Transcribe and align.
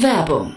Werbung 0.00 0.56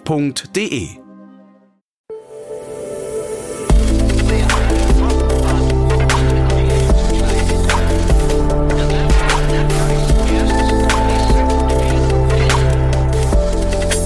f.de. 0.05 0.89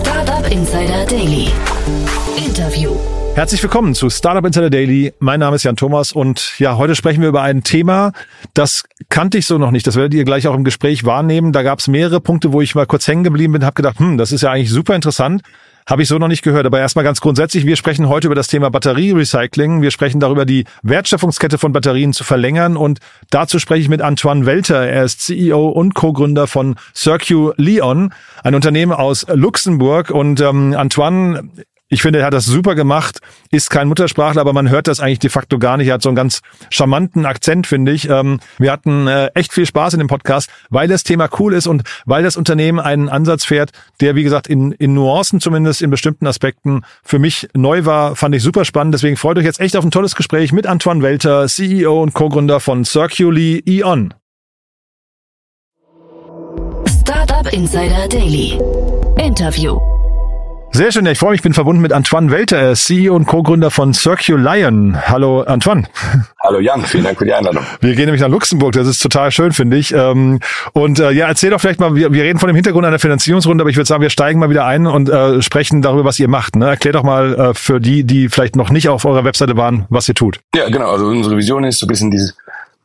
Startup 0.02 0.52
Insider 0.52 1.05
Daily. 1.05 1.48
Interview. 2.38 2.95
Herzlich 3.36 3.62
willkommen 3.64 3.95
zu 3.95 4.09
Startup 4.09 4.45
Insider 4.45 4.70
Daily. 4.70 5.14
Mein 5.20 5.39
Name 5.39 5.55
ist 5.55 5.64
Jan 5.64 5.75
Thomas 5.75 6.12
und 6.12 6.59
ja, 6.59 6.77
heute 6.77 6.95
sprechen 6.95 7.22
wir 7.22 7.30
über 7.30 7.41
ein 7.41 7.64
Thema, 7.64 8.12
das 8.53 8.84
kannte 9.09 9.38
ich 9.38 9.45
so 9.45 9.58
noch 9.58 9.72
nicht. 9.72 9.88
Das 9.88 9.95
werdet 9.95 10.14
ihr 10.14 10.25
gleich 10.25 10.48
auch 10.48 10.55
im 10.55 10.64
Gespräch 10.64 11.05
wahrnehmen. 11.05 11.52
Da 11.52 11.64
gab 11.64 11.80
es 11.80 11.88
mehrere 11.88 12.22
Punkte, 12.22 12.53
wo 12.53 12.62
ich 12.62 12.75
mal 12.75 12.86
kurz 12.86 13.08
hängen 13.08 13.23
geblieben 13.23 13.53
bin, 13.53 13.66
habe 13.66 13.75
gedacht, 13.75 14.00
hm, 14.00 14.17
das 14.17 14.31
ist 14.31 14.41
ja 14.41 14.52
eigentlich 14.52 14.72
super 14.72 14.95
interessant. 14.95 15.41
Habe 15.88 16.02
ich 16.02 16.08
so 16.08 16.17
noch 16.17 16.28
nicht 16.28 16.41
gehört. 16.41 16.66
Aber 16.66 16.80
erstmal 16.80 17.05
ganz 17.05 17.22
grundsätzlich, 17.22 17.66
wir 17.66 17.75
sprechen 17.75 18.09
heute 18.09 18.28
über 18.28 18.36
das 18.36 18.47
Thema 18.47 18.72
Batterierecycling. 18.72 19.83
Wir 19.83 19.92
sprechen 19.92 20.19
darüber, 20.19 20.45
die 20.45 20.66
Wertschöpfungskette 20.81 21.59
von 21.59 21.73
Batterien 21.73 22.11
zu 22.11 22.23
verlängern. 22.23 22.75
Und 22.75 23.00
dazu 23.30 23.59
spreche 23.59 23.81
ich 23.81 23.89
mit 23.89 24.02
Antoine 24.02 24.47
Welter. 24.47 24.88
Er 24.88 25.03
ist 25.03 25.22
CEO 25.22 25.67
und 25.69 25.94
Co-Gründer 25.94 26.47
von 26.47 26.75
Circu 26.95 27.53
Leon, 27.58 28.14
ein 28.44 28.55
Unternehmen 28.55 28.94
aus 28.94 29.27
Luxemburg. 29.31 30.09
Und 30.09 30.42
ähm, 30.42 30.73
Antoine 30.75 31.50
ich 31.96 32.02
finde, 32.02 32.20
er 32.20 32.26
hat 32.26 32.34
das 32.34 32.44
super 32.44 32.76
gemacht, 32.76 33.22
ist 33.52 33.70
kein 33.70 33.88
Muttersprachler, 33.88 34.42
aber 34.42 34.52
man 34.52 34.70
hört 34.70 34.90
das 34.90 35.00
eigentlich 35.00 35.20
de 35.20 35.30
facto 35.30 35.60
gar 35.60 35.78
nicht. 35.78 35.88
Er 35.88 35.94
hat 35.94 36.02
so 36.02 36.10
einen 36.10 36.18
ganz 36.18 36.42
charmanten 36.70 37.26
Akzent, 37.26 37.68
finde 37.68 37.94
ich. 37.94 38.10
Ähm, 38.10 38.42
wir 38.58 38.74
hatten 38.74 39.08
äh, 39.08 39.28
echt 39.28 39.54
viel 39.54 39.66
Spaß 39.66 39.94
in 39.94 40.00
dem 40.00 40.10
Podcast, 40.10 40.50
weil 40.70 40.90
das 40.90 41.06
Thema 41.06 41.30
cool 41.40 41.54
ist 41.54 41.68
und 41.68 41.84
weil 42.06 42.22
das 42.22 42.36
Unternehmen 42.36 42.82
einen 42.82 43.08
Ansatz 43.08 43.46
fährt, 43.46 43.72
der, 44.02 44.16
wie 44.16 44.23
gesagt, 44.23 44.48
in, 44.48 44.73
in 44.73 44.94
Nuancen 44.94 45.40
zumindest 45.40 45.82
in 45.82 45.90
bestimmten 45.90 46.28
Aspekten 46.28 46.82
für 47.02 47.18
mich 47.18 47.48
neu 47.54 47.86
war, 47.86 48.18
fand 48.18 48.36
ich 48.36 48.44
super 48.44 48.66
spannend. 48.66 48.94
Deswegen 48.94 49.16
freut 49.16 49.38
euch 49.38 49.46
jetzt 49.46 49.62
echt 49.62 49.78
auf 49.78 49.86
ein 49.86 49.92
tolles 49.92 50.16
Gespräch 50.18 50.52
mit 50.52 50.68
Antoine 50.68 51.02
Welter, 51.02 51.48
CEO 51.48 52.04
und 52.04 52.14
Co-Gründer 52.14 52.60
von 52.60 52.84
Circuli 52.84 53.64
Eon. 53.66 54.14
Startup 57.00 57.54
Insider 57.54 58.10
Daily. 58.10 58.60
Interview. 59.18 59.95
Sehr 60.76 60.92
schön, 60.92 61.06
ja, 61.06 61.14
ich 61.14 61.20
freue 61.20 61.31
mich, 61.31 61.38
ich 61.38 61.42
bin 61.42 61.54
verbunden 61.54 61.81
mit 61.81 61.94
Antoine 61.94 62.31
Welter, 62.31 62.73
CEO 62.73 63.16
und 63.16 63.28
Co-Gründer 63.28 63.72
von 63.72 63.94
Circulion. 63.94 64.98
Hallo 65.08 65.40
Antoine. 65.44 65.84
Hallo 66.44 66.59
Jan, 66.59 66.84
vielen 66.84 67.06
Dank 67.06 67.17
für 67.17 67.23
die 67.23 67.34
Einladung. 67.34 67.64
Wir 67.80 67.95
gehen 67.95 68.08
nämlich 68.08 68.22
nach 68.22 68.28
Luxemburg, 68.28 68.73
das 68.73 68.86
ist 68.86 69.02
total 69.02 69.32
schön, 69.32 69.54
finde 69.54 69.78
ich. 69.78 69.94
Ähm, 69.94 70.42
und 70.73 71.00
äh, 71.00 71.12
ja, 71.12 71.28
erzähl 71.28 71.52
doch 71.52 71.62
vielleicht 71.62 71.80
mal, 71.80 71.95
wir, 71.95 72.12
reden 72.12 72.40
von 72.40 72.48
dem 72.48 72.56
Hintergrund 72.56 72.86
einer 72.86 73.00
Finanzierungsrunde, 73.00 73.62
aber 73.62 73.70
ich 73.70 73.78
würde 73.78 73.88
sagen, 73.88 74.02
wir 74.02 74.09
steigen 74.09 74.42
mal 74.42 74.50
wieder 74.50 74.66
ein 74.66 74.86
und 74.86 75.08
äh, 75.08 75.42
sprechen 75.42 75.82
darüber, 75.82 76.04
was 76.04 76.20
ihr 76.20 76.28
macht. 76.28 76.58
Ne? 76.58 76.67
Erklär 76.67 76.92
doch 76.92 77.04
mal 77.04 77.36
äh, 77.36 77.54
für 77.54 77.80
die, 77.80 78.04
die 78.04 78.28
vielleicht 78.28 78.58
noch 78.58 78.70
nicht 78.70 78.89
auf 78.89 79.06
eurer 79.06 79.23
Webseite 79.23 79.55
waren, 79.55 79.86
was 79.88 80.10
ihr 80.10 80.16
tut. 80.16 80.42
Ja, 80.54 80.67
genau, 80.67 80.92
also 80.92 81.05
unsere 81.05 81.38
Vision 81.38 81.64
ist 81.64 81.80
so 81.80 81.86
ein 81.86 81.88
bisschen 81.88 82.11
dieses 82.11 82.36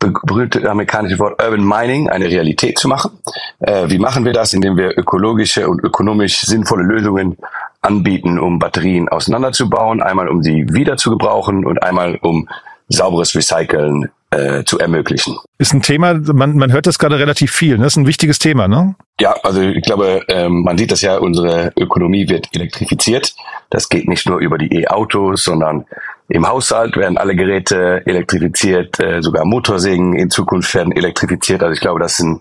berühmte 0.00 0.69
amerikanische 0.69 1.19
Wort 1.19 1.43
Urban 1.43 1.65
Mining 1.65 2.09
eine 2.09 2.27
Realität 2.27 2.78
zu 2.78 2.88
machen. 2.88 3.12
Äh, 3.61 3.88
wie 3.88 3.99
machen 3.99 4.25
wir 4.25 4.33
das? 4.33 4.55
Indem 4.55 4.77
wir 4.77 4.99
ökologische 4.99 5.69
und 5.69 5.84
ökonomisch 5.84 6.41
sinnvolle 6.41 6.83
Lösungen 6.83 7.37
anbieten, 7.83 8.38
um 8.38 8.59
Batterien 8.59 9.09
auseinanderzubauen, 9.09 10.03
einmal 10.03 10.28
um 10.28 10.43
sie 10.43 10.66
wieder 10.72 10.97
zu 10.97 11.11
gebrauchen 11.11 11.65
und 11.65 11.83
einmal 11.83 12.19
um 12.22 12.49
sauberes 12.88 13.34
Recyceln 13.34 14.11
äh, 14.31 14.65
zu 14.65 14.78
ermöglichen. 14.78 15.37
Ist 15.59 15.72
ein 15.72 15.83
Thema, 15.83 16.15
man, 16.15 16.56
man 16.56 16.72
hört 16.72 16.87
das 16.87 16.99
gerade 16.99 17.19
relativ 17.19 17.53
viel, 17.53 17.77
ne? 17.77 17.84
Das 17.84 17.94
ist 17.94 17.97
ein 17.97 18.06
wichtiges 18.06 18.38
Thema, 18.38 18.69
ne? 18.69 18.94
Ja, 19.21 19.34
also 19.43 19.61
ich 19.61 19.82
glaube, 19.82 20.22
ähm, 20.28 20.62
man 20.62 20.78
sieht 20.78 20.93
das 20.93 21.03
ja, 21.03 21.19
unsere 21.19 21.72
Ökonomie 21.77 22.28
wird 22.28 22.49
elektrifiziert. 22.55 23.34
Das 23.71 23.88
geht 23.88 24.09
nicht 24.09 24.28
nur 24.28 24.38
über 24.38 24.59
die 24.59 24.82
E-Autos, 24.82 25.44
sondern 25.44 25.84
im 26.30 26.48
Haushalt 26.48 26.96
werden 26.96 27.18
alle 27.18 27.34
Geräte 27.34 28.02
elektrifiziert, 28.06 29.00
äh, 29.00 29.20
sogar 29.20 29.44
Motorsägen 29.44 30.14
in 30.14 30.30
Zukunft 30.30 30.72
werden 30.74 30.92
elektrifiziert. 30.92 31.62
Also 31.62 31.74
ich 31.74 31.80
glaube, 31.80 31.98
das 31.98 32.12
ist 32.12 32.24
ein 32.24 32.41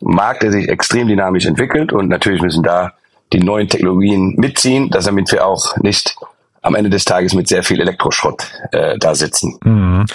Markt, 0.00 0.42
der 0.42 0.50
sich 0.50 0.68
extrem 0.68 1.06
dynamisch 1.06 1.46
entwickelt. 1.46 1.92
Und 1.92 2.08
natürlich 2.08 2.42
müssen 2.42 2.64
da 2.64 2.92
die 3.32 3.38
neuen 3.38 3.68
Technologien 3.68 4.34
mitziehen, 4.36 4.90
dass 4.90 5.04
damit 5.04 5.30
wir 5.30 5.46
auch 5.46 5.76
nicht 5.76 6.16
am 6.62 6.74
Ende 6.74 6.90
des 6.90 7.04
Tages 7.04 7.34
mit 7.34 7.48
sehr 7.48 7.62
viel 7.62 7.80
Elektroschrott 7.80 8.46
äh, 8.72 8.98
da 8.98 9.14
sitzen. 9.14 9.58
Mhm. 9.64 10.06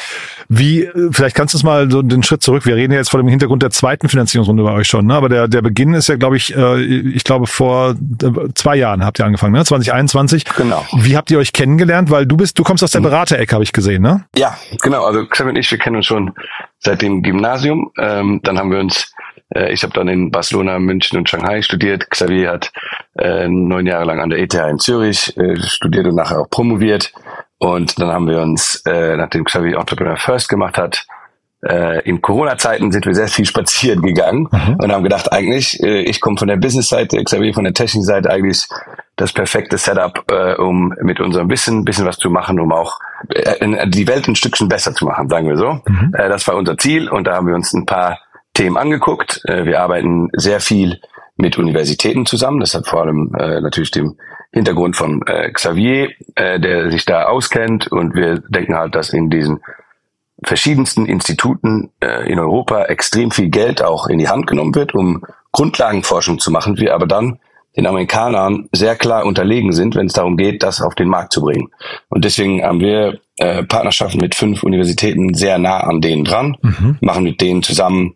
Wie, 0.49 0.89
vielleicht 1.11 1.35
kannst 1.35 1.53
du 1.53 1.57
es 1.57 1.63
mal 1.63 1.89
so 1.89 2.01
den 2.01 2.23
Schritt 2.23 2.43
zurück. 2.43 2.65
Wir 2.65 2.75
reden 2.75 2.93
jetzt 2.93 3.09
vor 3.09 3.19
dem 3.19 3.27
Hintergrund 3.27 3.63
der 3.63 3.71
zweiten 3.71 4.09
Finanzierungsrunde 4.09 4.63
bei 4.63 4.71
euch 4.73 4.87
schon, 4.87 5.05
ne? 5.05 5.15
aber 5.15 5.29
der, 5.29 5.47
der 5.47 5.61
Beginn 5.61 5.93
ist 5.93 6.09
ja, 6.09 6.15
glaube 6.15 6.37
ich, 6.37 6.55
äh, 6.55 6.81
ich 6.81 7.23
glaube 7.23 7.47
vor 7.47 7.91
äh, 7.91 8.53
zwei 8.55 8.75
Jahren 8.75 9.05
habt 9.05 9.19
ihr 9.19 9.25
angefangen, 9.25 9.53
ne? 9.53 9.63
2021. 9.63 10.45
Genau. 10.45 10.85
Wie 10.93 11.15
habt 11.15 11.31
ihr 11.31 11.39
euch 11.39 11.53
kennengelernt? 11.53 12.11
Weil 12.11 12.25
du 12.25 12.37
bist, 12.37 12.59
du 12.59 12.63
kommst 12.63 12.83
aus 12.83 12.91
der 12.91 13.01
mhm. 13.01 13.05
Beraterecke, 13.05 13.53
habe 13.53 13.63
ich 13.63 13.73
gesehen, 13.73 14.01
ne? 14.01 14.25
Ja, 14.35 14.57
genau. 14.81 15.05
Also 15.05 15.25
Xavier 15.25 15.51
und 15.51 15.57
ich, 15.57 15.71
wir 15.71 15.77
kennen 15.77 15.95
uns 15.97 16.05
schon 16.05 16.33
seit 16.79 17.01
dem 17.01 17.23
Gymnasium. 17.23 17.91
Ähm, 17.97 18.41
dann 18.43 18.59
haben 18.59 18.71
wir 18.71 18.79
uns 18.79 19.13
äh, 19.53 19.71
ich 19.71 19.83
habe 19.83 19.93
dann 19.93 20.07
in 20.07 20.31
Barcelona, 20.31 20.79
München 20.79 21.17
und 21.17 21.29
Shanghai 21.29 21.61
studiert. 21.61 22.09
Xavier 22.09 22.51
hat 22.51 22.71
äh, 23.17 23.47
neun 23.47 23.85
Jahre 23.85 24.05
lang 24.05 24.19
an 24.19 24.29
der 24.29 24.39
ETH 24.39 24.53
in 24.53 24.79
Zürich 24.79 25.35
äh, 25.37 25.57
studiert 25.57 26.07
und 26.07 26.15
nachher 26.15 26.39
auch 26.39 26.49
promoviert. 26.49 27.13
Und 27.57 27.99
dann 27.99 28.09
haben 28.09 28.27
wir 28.27 28.41
uns, 28.41 28.81
äh, 28.85 29.15
nachdem 29.15 29.45
Xavier 29.45 29.77
Entrepreneur 29.77 30.17
First 30.17 30.49
gemacht 30.49 30.77
hat, 30.77 31.05
äh, 31.65 32.01
in 32.01 32.21
Corona-Zeiten 32.21 32.91
sind 32.91 33.05
wir 33.05 33.15
sehr 33.15 33.29
viel 33.29 33.45
spazieren 33.45 34.01
gegangen 34.01 34.49
mhm. 34.51 34.75
und 34.79 34.91
haben 34.91 35.03
gedacht, 35.03 35.31
eigentlich, 35.31 35.81
äh, 35.81 36.01
ich 36.01 36.19
komme 36.19 36.37
von 36.37 36.49
der 36.49 36.57
Business-Seite, 36.57 37.23
Xavier 37.23 37.53
von 37.53 37.63
der 37.63 37.73
Technik-Seite, 37.73 38.29
eigentlich 38.29 38.67
das 39.15 39.31
perfekte 39.31 39.77
Setup, 39.77 40.25
äh, 40.29 40.55
um 40.55 40.93
mit 41.01 41.21
unserem 41.21 41.49
Wissen 41.49 41.79
ein 41.79 41.85
bisschen 41.85 42.05
was 42.05 42.17
zu 42.17 42.29
machen, 42.29 42.59
um 42.59 42.73
auch 42.73 42.99
äh, 43.29 43.87
die 43.87 44.07
Welt 44.07 44.27
ein 44.27 44.35
Stückchen 44.35 44.67
besser 44.67 44.93
zu 44.93 45.05
machen, 45.05 45.29
sagen 45.29 45.47
wir 45.47 45.57
so. 45.57 45.79
Mhm. 45.87 46.13
Äh, 46.17 46.27
das 46.27 46.45
war 46.47 46.55
unser 46.55 46.77
Ziel 46.77 47.07
und 47.07 47.25
da 47.25 47.35
haben 47.35 47.47
wir 47.47 47.55
uns 47.55 47.71
ein 47.73 47.85
paar 47.85 48.19
Themen 48.53 48.77
angeguckt. 48.77 49.41
Äh, 49.45 49.65
wir 49.65 49.81
arbeiten 49.81 50.29
sehr 50.33 50.59
viel 50.59 50.99
mit 51.35 51.57
Universitäten 51.57 52.25
zusammen. 52.25 52.59
Das 52.59 52.75
hat 52.75 52.87
vor 52.87 53.01
allem 53.01 53.33
äh, 53.37 53.61
natürlich 53.61 53.91
den 53.91 54.17
Hintergrund 54.51 54.95
von 54.95 55.21
äh, 55.25 55.51
Xavier, 55.51 56.11
äh, 56.35 56.59
der 56.59 56.91
sich 56.91 57.05
da 57.05 57.25
auskennt. 57.25 57.87
Und 57.91 58.15
wir 58.15 58.39
denken 58.49 58.75
halt, 58.75 58.95
dass 58.95 59.11
in 59.11 59.29
diesen 59.29 59.61
verschiedensten 60.43 61.05
Instituten 61.05 61.91
äh, 61.99 62.29
in 62.31 62.39
Europa 62.39 62.85
extrem 62.85 63.31
viel 63.31 63.49
Geld 63.49 63.83
auch 63.83 64.07
in 64.07 64.19
die 64.19 64.29
Hand 64.29 64.47
genommen 64.47 64.75
wird, 64.75 64.93
um 64.93 65.23
Grundlagenforschung 65.51 66.39
zu 66.39 66.51
machen, 66.51 66.77
wir 66.77 66.93
aber 66.93 67.07
dann 67.07 67.39
den 67.75 67.87
Amerikanern 67.87 68.69
sehr 68.71 68.95
klar 68.95 69.25
unterlegen 69.25 69.71
sind, 69.71 69.95
wenn 69.95 70.05
es 70.05 70.13
darum 70.13 70.37
geht, 70.37 70.61
das 70.61 70.81
auf 70.81 70.93
den 70.93 71.07
Markt 71.07 71.33
zu 71.33 71.41
bringen. 71.41 71.69
Und 72.09 72.23
deswegen 72.23 72.63
haben 72.63 72.79
wir 72.79 73.19
äh, 73.37 73.63
Partnerschaften 73.63 74.19
mit 74.19 74.35
fünf 74.35 74.61
Universitäten 74.63 75.33
sehr 75.33 75.57
nah 75.57 75.79
an 75.79 76.01
denen 76.01 76.23
dran, 76.23 76.57
mhm. 76.61 76.97
machen 77.01 77.23
mit 77.23 77.41
denen 77.41 77.63
zusammen 77.63 78.15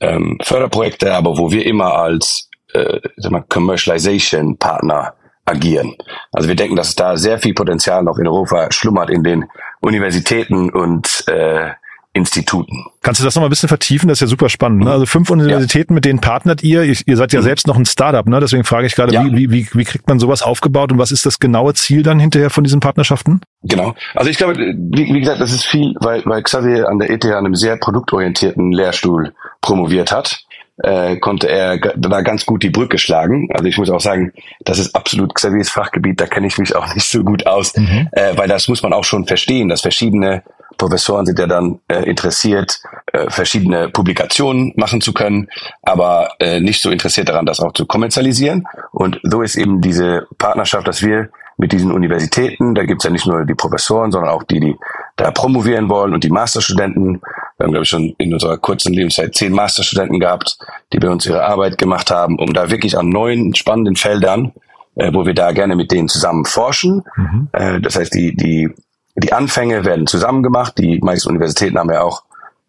ähm, 0.00 0.38
Förderprojekte, 0.42 1.14
aber 1.14 1.38
wo 1.38 1.50
wir 1.50 1.66
immer 1.66 1.94
als 1.94 2.50
äh, 2.72 3.00
Commercialization 3.48 4.56
Partner 4.58 5.14
agieren. 5.44 5.94
Also 6.32 6.48
wir 6.48 6.56
denken, 6.56 6.76
dass 6.76 6.94
da 6.96 7.16
sehr 7.16 7.38
viel 7.38 7.54
Potenzial 7.54 8.02
noch 8.02 8.18
in 8.18 8.26
Europa 8.26 8.70
schlummert 8.72 9.10
in 9.10 9.22
den 9.22 9.46
Universitäten 9.80 10.70
und 10.70 11.24
äh, 11.28 11.70
Instituten. 12.16 12.86
Kannst 13.02 13.20
du 13.20 13.24
das 13.24 13.34
noch 13.34 13.42
mal 13.42 13.48
ein 13.48 13.50
bisschen 13.50 13.68
vertiefen? 13.68 14.08
Das 14.08 14.16
ist 14.16 14.20
ja 14.22 14.26
super 14.26 14.48
spannend. 14.48 14.84
Ne? 14.84 14.90
Also 14.90 15.04
fünf 15.04 15.30
Universitäten, 15.30 15.92
ja. 15.92 15.94
mit 15.96 16.04
denen 16.06 16.20
partnert 16.20 16.62
ihr. 16.62 16.82
Ihr 16.82 17.16
seid 17.16 17.32
ja 17.32 17.40
mhm. 17.40 17.44
selbst 17.44 17.66
noch 17.66 17.76
ein 17.76 17.84
Startup, 17.84 18.26
ne? 18.26 18.40
Deswegen 18.40 18.64
frage 18.64 18.86
ich 18.86 18.94
gerade, 18.94 19.12
ja. 19.12 19.24
wie, 19.24 19.50
wie, 19.50 19.68
wie 19.72 19.84
kriegt 19.84 20.08
man 20.08 20.18
sowas 20.18 20.42
aufgebaut 20.42 20.90
und 20.92 20.98
was 20.98 21.12
ist 21.12 21.26
das 21.26 21.38
genaue 21.38 21.74
Ziel 21.74 22.02
dann 22.02 22.18
hinterher 22.18 22.48
von 22.48 22.64
diesen 22.64 22.80
Partnerschaften? 22.80 23.42
Genau. 23.62 23.94
Also 24.14 24.30
ich 24.30 24.38
glaube, 24.38 24.56
wie, 24.56 25.14
wie 25.14 25.20
gesagt, 25.20 25.40
das 25.42 25.52
ist 25.52 25.66
viel, 25.66 25.94
weil, 26.00 26.24
weil 26.24 26.42
Xavier 26.42 26.88
an 26.88 26.98
der 26.98 27.10
ETH 27.10 27.24
an 27.26 27.44
einem 27.44 27.54
sehr 27.54 27.76
produktorientierten 27.76 28.72
Lehrstuhl 28.72 29.34
promoviert 29.66 30.12
hat. 30.12 30.40
Äh, 30.82 31.16
konnte 31.16 31.48
er 31.48 31.78
da 31.78 32.20
ganz 32.20 32.44
gut 32.44 32.62
die 32.62 32.70
Brücke 32.70 32.98
schlagen. 32.98 33.48
Also 33.54 33.64
ich 33.64 33.78
muss 33.78 33.88
auch 33.88 34.00
sagen, 34.00 34.32
das 34.60 34.78
ist 34.78 34.94
absolut 34.94 35.34
Xaviers 35.34 35.70
Fachgebiet, 35.70 36.20
da 36.20 36.26
kenne 36.26 36.46
ich 36.46 36.58
mich 36.58 36.76
auch 36.76 36.86
nicht 36.94 37.08
so 37.08 37.24
gut 37.24 37.46
aus, 37.46 37.74
mhm. 37.76 38.08
äh, 38.12 38.36
weil 38.36 38.46
das 38.46 38.68
muss 38.68 38.82
man 38.82 38.92
auch 38.92 39.04
schon 39.04 39.26
verstehen, 39.26 39.70
dass 39.70 39.80
verschiedene 39.80 40.42
Professoren 40.76 41.24
sind 41.24 41.38
ja 41.38 41.46
dann 41.46 41.80
äh, 41.88 42.02
interessiert, 42.02 42.82
äh, 43.12 43.30
verschiedene 43.30 43.88
Publikationen 43.88 44.74
machen 44.76 45.00
zu 45.00 45.14
können, 45.14 45.48
aber 45.82 46.32
äh, 46.38 46.60
nicht 46.60 46.82
so 46.82 46.90
interessiert 46.90 47.30
daran, 47.30 47.46
das 47.46 47.60
auch 47.60 47.72
zu 47.72 47.86
kommerzialisieren. 47.86 48.66
Und 48.92 49.18
so 49.22 49.40
ist 49.40 49.56
eben 49.56 49.80
diese 49.80 50.26
Partnerschaft, 50.36 50.86
dass 50.86 51.02
wir 51.02 51.30
mit 51.56 51.72
diesen 51.72 51.90
Universitäten, 51.90 52.74
da 52.74 52.84
gibt's 52.84 53.04
ja 53.04 53.10
nicht 53.10 53.26
nur 53.26 53.44
die 53.44 53.54
Professoren, 53.54 54.12
sondern 54.12 54.30
auch 54.30 54.42
die, 54.42 54.60
die 54.60 54.76
da 55.16 55.30
promovieren 55.30 55.88
wollen 55.88 56.12
und 56.12 56.22
die 56.22 56.30
Masterstudenten. 56.30 57.22
Wir 57.56 57.64
haben, 57.64 57.72
glaube 57.72 57.84
ich, 57.84 57.88
schon 57.88 58.14
in 58.18 58.34
unserer 58.34 58.58
kurzen 58.58 58.92
Lebenszeit 58.92 59.34
zehn 59.34 59.52
Masterstudenten 59.52 60.20
gehabt, 60.20 60.58
die 60.92 60.98
bei 60.98 61.08
uns 61.08 61.24
ihre 61.24 61.44
Arbeit 61.44 61.78
gemacht 61.78 62.10
haben, 62.10 62.38
um 62.38 62.52
da 62.52 62.70
wirklich 62.70 62.98
an 62.98 63.08
neuen, 63.08 63.54
spannenden 63.54 63.96
Feldern, 63.96 64.52
äh, 64.94 65.12
wo 65.12 65.24
wir 65.24 65.34
da 65.34 65.52
gerne 65.52 65.74
mit 65.74 65.90
denen 65.90 66.08
zusammen 66.08 66.44
forschen. 66.44 67.02
Mhm. 67.16 67.48
Äh, 67.52 67.80
das 67.80 67.96
heißt, 67.96 68.14
die, 68.14 68.36
die, 68.36 68.68
die 69.14 69.32
Anfänge 69.32 69.84
werden 69.86 70.06
zusammen 70.06 70.42
gemacht. 70.42 70.74
Die 70.76 70.98
meisten 70.98 71.30
Universitäten 71.30 71.78
haben 71.78 71.90
ja 71.90 72.02
auch 72.02 72.24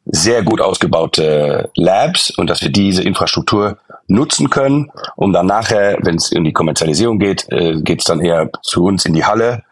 sehr 0.05 0.41
gut 0.43 0.61
ausgebaute 0.61 1.69
Labs 1.75 2.31
und 2.31 2.49
dass 2.49 2.61
wir 2.61 2.69
diese 2.69 3.03
Infrastruktur 3.03 3.77
nutzen 4.07 4.49
können, 4.49 4.89
um 5.17 5.33
dann 5.33 5.47
nachher, 5.47 5.97
wenn 6.01 6.15
es 6.15 6.31
in 6.31 6.45
die 6.45 6.53
Kommerzialisierung 6.53 7.19
geht, 7.19 7.45
äh, 7.49 7.81
geht 7.81 7.99
es 7.99 8.05
dann 8.05 8.21
eher 8.21 8.49
zu 8.61 8.85
uns 8.85 9.05
in 9.05 9.13
die 9.13 9.25
Halle 9.25 9.63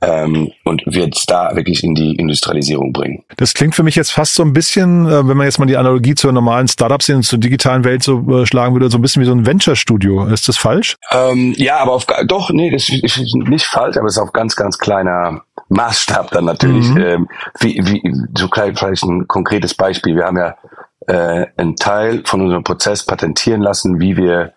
ähm, 0.00 0.50
und 0.64 0.82
wird 0.86 1.16
es 1.16 1.24
da 1.26 1.54
wirklich 1.54 1.82
in 1.82 1.94
die 1.94 2.14
Industrialisierung 2.16 2.92
bringen. 2.92 3.24
Das 3.36 3.54
klingt 3.54 3.74
für 3.74 3.82
mich 3.82 3.94
jetzt 3.94 4.12
fast 4.12 4.34
so 4.34 4.42
ein 4.42 4.52
bisschen, 4.52 5.06
äh, 5.06 5.26
wenn 5.26 5.36
man 5.36 5.46
jetzt 5.46 5.58
mal 5.58 5.66
die 5.66 5.76
Analogie 5.76 6.14
zur 6.14 6.32
normalen 6.32 6.68
Startups 6.68 7.08
in 7.08 7.22
zur 7.22 7.38
digitalen 7.38 7.84
Welt 7.84 8.02
so 8.02 8.20
äh, 8.30 8.46
schlagen 8.46 8.74
würde, 8.74 8.90
so 8.90 8.98
ein 8.98 9.02
bisschen 9.02 9.22
wie 9.22 9.26
so 9.26 9.32
ein 9.32 9.46
Venture-Studio. 9.46 10.26
Ist 10.26 10.48
das 10.48 10.56
falsch? 10.56 10.96
Ähm, 11.12 11.54
ja, 11.56 11.78
aber 11.78 11.92
auf 11.92 12.06
doch, 12.26 12.50
nee, 12.50 12.70
das 12.70 12.88
ist 12.88 13.34
nicht 13.34 13.66
falsch, 13.66 13.96
aber 13.96 14.06
es 14.06 14.16
ist 14.16 14.22
auf 14.22 14.32
ganz, 14.32 14.56
ganz 14.56 14.78
kleiner 14.78 15.42
Maßstab 15.68 16.30
dann 16.30 16.44
natürlich. 16.44 16.88
Mhm. 16.88 16.96
Ähm, 16.98 17.28
wie, 17.60 17.80
wie, 17.86 18.02
so 18.36 18.48
klein, 18.48 18.76
vielleicht 18.76 19.04
ein 19.04 19.26
konkretes 19.26 19.74
Beispiel. 19.74 20.16
Wir 20.16 20.24
haben 20.24 20.36
ja 20.36 20.56
äh, 21.06 21.46
einen 21.56 21.76
Teil 21.76 22.22
von 22.24 22.42
unserem 22.42 22.64
Prozess 22.64 23.04
patentieren 23.04 23.60
lassen, 23.60 24.00
wie 24.00 24.16
wir 24.16 24.52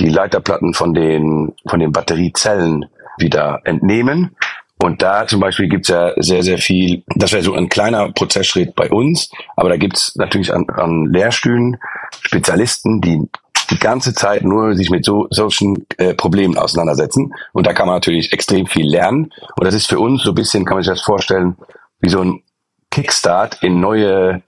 die 0.00 0.08
Leiterplatten 0.08 0.74
von 0.74 0.94
den, 0.94 1.54
von 1.66 1.80
den 1.80 1.92
Batteriezellen 1.92 2.86
wieder 3.18 3.60
entnehmen. 3.64 4.36
Und 4.80 5.02
da 5.02 5.26
zum 5.26 5.40
Beispiel 5.40 5.68
gibt's 5.68 5.88
ja 5.88 6.12
sehr, 6.16 6.42
sehr 6.42 6.58
viel, 6.58 7.02
das 7.16 7.32
wäre 7.32 7.42
so 7.42 7.54
ein 7.54 7.68
kleiner 7.68 8.12
Prozessschritt 8.12 8.74
bei 8.76 8.88
uns, 8.90 9.30
aber 9.56 9.68
da 9.70 9.76
gibt's 9.76 10.14
natürlich 10.16 10.54
an, 10.54 10.68
an 10.70 11.06
Lehrstühlen 11.06 11.78
Spezialisten, 12.22 13.00
die 13.00 13.28
die 13.70 13.78
ganze 13.78 14.14
Zeit 14.14 14.44
nur 14.44 14.74
sich 14.74 14.90
mit 14.90 15.04
so 15.04 15.26
solchen 15.30 15.86
äh, 15.98 16.14
Problemen 16.14 16.56
auseinandersetzen. 16.56 17.34
Und 17.52 17.66
da 17.66 17.74
kann 17.74 17.86
man 17.86 17.96
natürlich 17.96 18.32
extrem 18.32 18.66
viel 18.66 18.88
lernen. 18.88 19.30
Und 19.56 19.64
das 19.64 19.74
ist 19.74 19.88
für 19.88 19.98
uns 19.98 20.22
so 20.22 20.30
ein 20.30 20.34
bisschen, 20.34 20.64
kann 20.64 20.76
man 20.76 20.84
sich 20.84 20.92
das 20.92 21.02
vorstellen, 21.02 21.56
wie 22.00 22.08
so 22.08 22.20
ein 22.22 22.42
Kickstart 22.90 23.62
in 23.62 23.80
neue 23.80 24.42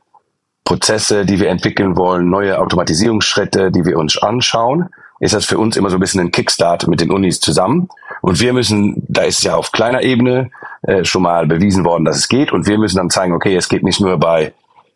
Prozesse, 0.64 1.26
die 1.26 1.40
wir 1.40 1.48
entwickeln 1.48 1.96
wollen, 1.96 2.30
neue 2.30 2.58
Automatisierungsschritte, 2.58 3.70
die 3.70 3.84
wir 3.84 3.98
uns 3.98 4.16
anschauen, 4.16 4.88
ist 5.18 5.34
das 5.34 5.44
für 5.44 5.58
uns 5.58 5.76
immer 5.76 5.90
so 5.90 5.96
ein 5.96 6.00
bisschen 6.00 6.20
ein 6.20 6.30
Kickstart 6.30 6.88
mit 6.88 7.00
den 7.00 7.10
Unis 7.10 7.40
zusammen. 7.40 7.88
Und 8.22 8.40
wir 8.40 8.52
müssen, 8.52 9.04
da 9.20 9.26
ist 9.26 9.44
ja 9.44 9.54
auf 9.54 9.70
kleiner 9.72 10.02
Ebene 10.02 10.50
äh, 10.82 11.04
schon 11.04 11.22
mal 11.22 11.46
bewiesen 11.46 11.84
worden, 11.84 12.04
dass 12.04 12.16
es 12.16 12.28
geht. 12.28 12.52
Und 12.52 12.66
wir 12.66 12.78
müssen 12.78 12.96
dann 12.96 13.10
zeigen, 13.10 13.34
okay, 13.34 13.54
es 13.54 13.68
geht 13.68 13.82
nicht 13.82 14.00
nur 14.00 14.18
bei 14.18 14.52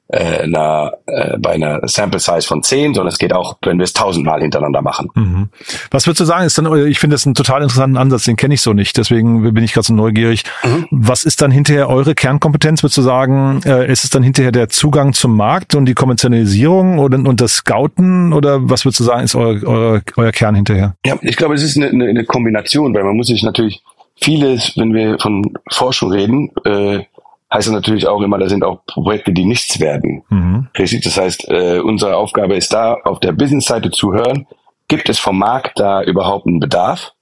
äh, 0.09 0.43
einer, 0.43 0.93
äh, 1.07 1.39
bei 1.39 1.53
einer 1.53 1.81
Sample 1.89 2.21
Size 2.21 2.43
von 2.43 2.63
zehn, 2.63 2.95
sondern 2.95 3.09
es 3.09 3.19
geht 3.19 3.33
auch, 3.35 3.57
wenn 3.63 3.79
wir 3.79 3.85
es 3.85 3.93
tausendmal 3.93 4.41
hintereinander 4.41 4.83
machen. 4.83 5.11
Mhm. 5.15 5.49
Was 5.91 6.07
würdest 6.07 6.21
du 6.21 6.25
sagen, 6.25 6.45
ist 6.45 6.57
dann, 6.57 6.87
ich 6.87 6.99
finde 6.99 7.15
das 7.15 7.27
einen 7.27 7.35
total 7.35 7.63
interessanten 7.63 7.97
Ansatz, 7.97 8.25
den 8.25 8.37
kenne 8.37 8.55
ich 8.55 8.61
so 8.61 8.73
nicht, 8.73 8.97
deswegen 8.97 9.55
bin 9.55 9.65
ich 9.65 9.73
gerade 9.73 9.87
so 9.87 9.95
neugierig. 9.95 10.45
Mhm. 10.63 10.87
Was 10.91 11.25
ist 11.25 11.43
dann 11.43 11.51
hinterher 11.51 11.89
eure 11.89 12.15
Kernkompetenz? 12.15 12.83
Würdest 12.83 12.99
du 12.99 13.03
sagen, 13.03 13.61
äh, 13.65 13.91
ist 13.91 14.05
es 14.05 14.11
dann 14.11 14.23
hinterher 14.23 14.53
der 14.53 14.69
Zugang 14.69 15.15
zum 15.15 15.37
Markt 15.37 15.75
und 15.75 15.87
die 15.87 15.95
Kommerzialisierung 15.95 16.99
oder, 16.99 17.19
und 17.19 17.41
das 17.41 17.55
Scouten 17.57 18.33
oder 18.33 18.69
was 18.69 18.85
würdest 18.85 19.01
du 19.01 19.05
sagen, 19.05 19.25
ist 19.25 19.35
euer, 19.35 19.63
euer, 19.65 20.03
euer 20.17 20.33
Kern 20.33 20.55
hinterher? 20.55 20.97
Ja, 21.05 21.17
ich 21.23 21.37
glaube, 21.37 21.55
es 21.55 21.63
ist 21.63 21.77
eine, 21.77 21.89
eine, 21.89 22.05
eine 22.07 22.25
Kombination, 22.25 22.95
weil 22.95 23.05
man 23.05 23.17
muss 23.17 23.29
sich 23.29 23.43
natürlich 23.43 23.83
vieles, 24.17 24.77
wenn 24.77 24.95
wir 24.95 25.19
von 25.19 25.55
Forschung 25.71 26.13
reden, 26.13 26.51
äh, 26.65 27.05
heißt 27.53 27.69
das 27.69 27.75
natürlich 27.75 28.07
auch 28.07 28.21
immer, 28.21 28.39
da 28.39 28.49
sind 28.49 28.65
auch 28.65 28.85
Projekte, 28.87 29.33
die 29.33 29.45
nichts 29.45 29.79
werden. 29.81 30.25
Mhm. 30.29 30.69
Richtig? 30.77 31.05
Das 31.05 31.17
heißt, 31.17 31.49
äh, 31.49 31.79
unsere 31.81 32.17
Aufgabe 32.17 32.57
ist 32.57 32.73
da, 32.73 32.95
auf 33.05 33.21
der 33.21 33.33
Business-Seite 33.33 33.91
zu 33.91 34.13
hören, 34.13 34.47
gibt 34.89 35.09
es 35.09 35.19
vom 35.19 35.39
Markt 35.39 35.79
da 35.79 36.03
überhaupt 36.03 36.47
einen 36.47 36.61
Bedarf? 36.61 37.13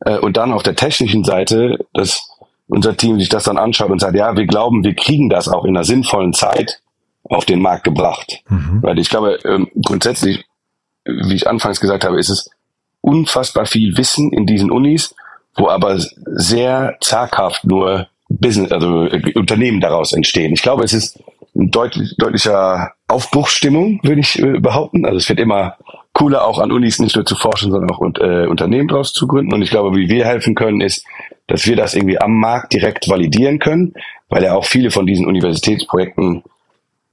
Äh, 0.00 0.18
und 0.18 0.36
dann 0.36 0.52
auf 0.52 0.62
der 0.62 0.76
technischen 0.76 1.24
Seite, 1.24 1.86
dass 1.92 2.28
unser 2.66 2.96
Team 2.96 3.18
sich 3.18 3.28
das 3.28 3.44
dann 3.44 3.58
anschaut 3.58 3.90
und 3.90 4.00
sagt, 4.00 4.16
ja, 4.16 4.36
wir 4.36 4.46
glauben, 4.46 4.84
wir 4.84 4.94
kriegen 4.94 5.28
das 5.28 5.48
auch 5.48 5.64
in 5.64 5.76
einer 5.76 5.84
sinnvollen 5.84 6.32
Zeit 6.32 6.80
auf 7.24 7.44
den 7.44 7.60
Markt 7.60 7.84
gebracht. 7.84 8.42
Mhm. 8.48 8.82
Weil 8.82 8.98
ich 8.98 9.10
glaube, 9.10 9.38
ähm, 9.44 9.68
grundsätzlich, 9.82 10.44
wie 11.04 11.34
ich 11.34 11.48
anfangs 11.48 11.80
gesagt 11.80 12.04
habe, 12.04 12.18
ist 12.18 12.30
es 12.30 12.50
unfassbar 13.00 13.66
viel 13.66 13.96
Wissen 13.96 14.32
in 14.32 14.46
diesen 14.46 14.70
Unis, 14.70 15.14
wo 15.56 15.68
aber 15.68 15.98
sehr 15.98 16.96
zaghaft 17.00 17.64
nur 17.64 18.08
Business, 18.28 18.72
also 18.72 19.04
äh, 19.04 19.32
Unternehmen 19.34 19.80
daraus 19.80 20.12
entstehen. 20.12 20.52
Ich 20.52 20.62
glaube, 20.62 20.84
es 20.84 20.92
ist 20.92 21.22
ein 21.54 21.70
deutlich, 21.70 22.16
deutlicher 22.18 22.92
Aufbruchsstimmung, 23.08 24.00
würde 24.02 24.20
ich 24.20 24.38
äh, 24.40 24.58
behaupten. 24.58 25.04
Also 25.04 25.18
es 25.18 25.28
wird 25.28 25.40
immer 25.40 25.76
cooler, 26.12 26.46
auch 26.46 26.58
an 26.58 26.72
Unis 26.72 26.98
nicht 26.98 27.16
nur 27.16 27.24
zu 27.24 27.36
forschen, 27.36 27.70
sondern 27.70 27.90
auch 27.90 28.00
äh, 28.20 28.46
Unternehmen 28.46 28.88
daraus 28.88 29.12
zu 29.12 29.26
gründen. 29.26 29.52
Und 29.52 29.62
ich 29.62 29.70
glaube, 29.70 29.96
wie 29.96 30.08
wir 30.08 30.24
helfen 30.24 30.54
können, 30.54 30.80
ist, 30.80 31.04
dass 31.46 31.66
wir 31.66 31.76
das 31.76 31.94
irgendwie 31.94 32.20
am 32.20 32.38
Markt 32.38 32.72
direkt 32.72 33.08
validieren 33.08 33.58
können, 33.58 33.94
weil 34.28 34.42
ja 34.42 34.54
auch 34.54 34.64
viele 34.64 34.90
von 34.90 35.06
diesen 35.06 35.26
Universitätsprojekten 35.26 36.42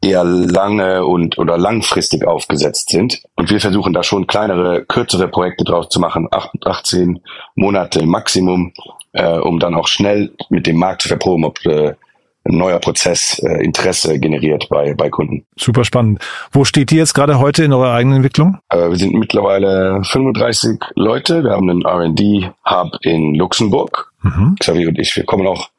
eher 0.01 0.23
lange 0.23 1.05
und 1.05 1.37
oder 1.37 1.57
langfristig 1.57 2.25
aufgesetzt 2.25 2.89
sind. 2.89 3.21
Und 3.35 3.49
wir 3.49 3.59
versuchen 3.59 3.93
da 3.93 4.03
schon 4.03 4.27
kleinere, 4.27 4.83
kürzere 4.85 5.27
Projekte 5.27 5.63
draus 5.63 5.89
zu 5.89 5.99
machen, 5.99 6.27
18 6.31 7.21
Monate 7.55 8.05
Maximum, 8.05 8.73
äh, 9.13 9.37
um 9.37 9.59
dann 9.59 9.75
auch 9.75 9.87
schnell 9.87 10.31
mit 10.49 10.67
dem 10.67 10.77
Markt 10.77 11.03
zu 11.03 11.07
verproben, 11.07 11.45
ob 11.45 11.63
äh, 11.65 11.93
ein 12.43 12.57
neuer 12.57 12.79
Prozess 12.79 13.39
äh, 13.39 13.63
Interesse 13.63 14.19
generiert 14.19 14.67
bei, 14.69 14.95
bei 14.95 15.09
Kunden. 15.09 15.45
Super 15.57 15.83
spannend. 15.83 16.19
Wo 16.51 16.65
steht 16.65 16.91
ihr 16.91 16.97
jetzt 16.97 17.13
gerade 17.13 17.39
heute 17.39 17.63
in 17.63 17.73
eurer 17.73 17.93
eigenen 17.93 18.17
Entwicklung? 18.17 18.57
Äh, 18.69 18.89
wir 18.89 18.95
sind 18.95 19.13
mittlerweile 19.13 20.03
35 20.03 20.79
Leute. 20.95 21.43
Wir 21.43 21.51
haben 21.51 21.69
einen 21.69 21.83
R&D-Hub 21.83 22.97
in 23.01 23.35
Luxemburg. 23.35 24.11
Mhm. 24.23 24.55
Xavier 24.59 24.87
und 24.87 24.97
ich, 24.97 25.15
wir 25.15 25.25
kommen 25.25 25.45
auch 25.45 25.69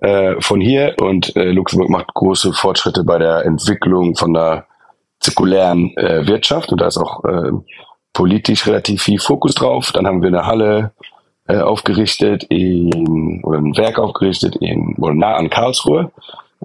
äh, 0.00 0.40
von 0.40 0.60
hier 0.60 0.94
und 1.00 1.34
äh, 1.36 1.50
Luxemburg 1.50 1.90
macht 1.90 2.14
große 2.14 2.52
Fortschritte 2.52 3.04
bei 3.04 3.18
der 3.18 3.44
Entwicklung 3.44 4.16
von 4.16 4.34
der 4.34 4.66
zirkulären 5.20 5.96
äh, 5.96 6.26
Wirtschaft 6.26 6.72
und 6.72 6.80
da 6.80 6.86
ist 6.86 6.98
auch 6.98 7.24
äh, 7.24 7.52
politisch 8.12 8.66
relativ 8.66 9.02
viel 9.02 9.18
Fokus 9.18 9.54
drauf. 9.54 9.92
Dann 9.92 10.06
haben 10.06 10.22
wir 10.22 10.28
eine 10.28 10.46
Halle 10.46 10.92
äh, 11.46 11.58
aufgerichtet 11.58 12.44
in, 12.44 13.42
oder 13.44 13.58
ein 13.58 13.76
Werk 13.76 13.98
aufgerichtet 13.98 14.56
in, 14.56 14.96
oder 14.96 15.14
nah 15.14 15.34
an 15.34 15.50
Karlsruhe. 15.50 16.10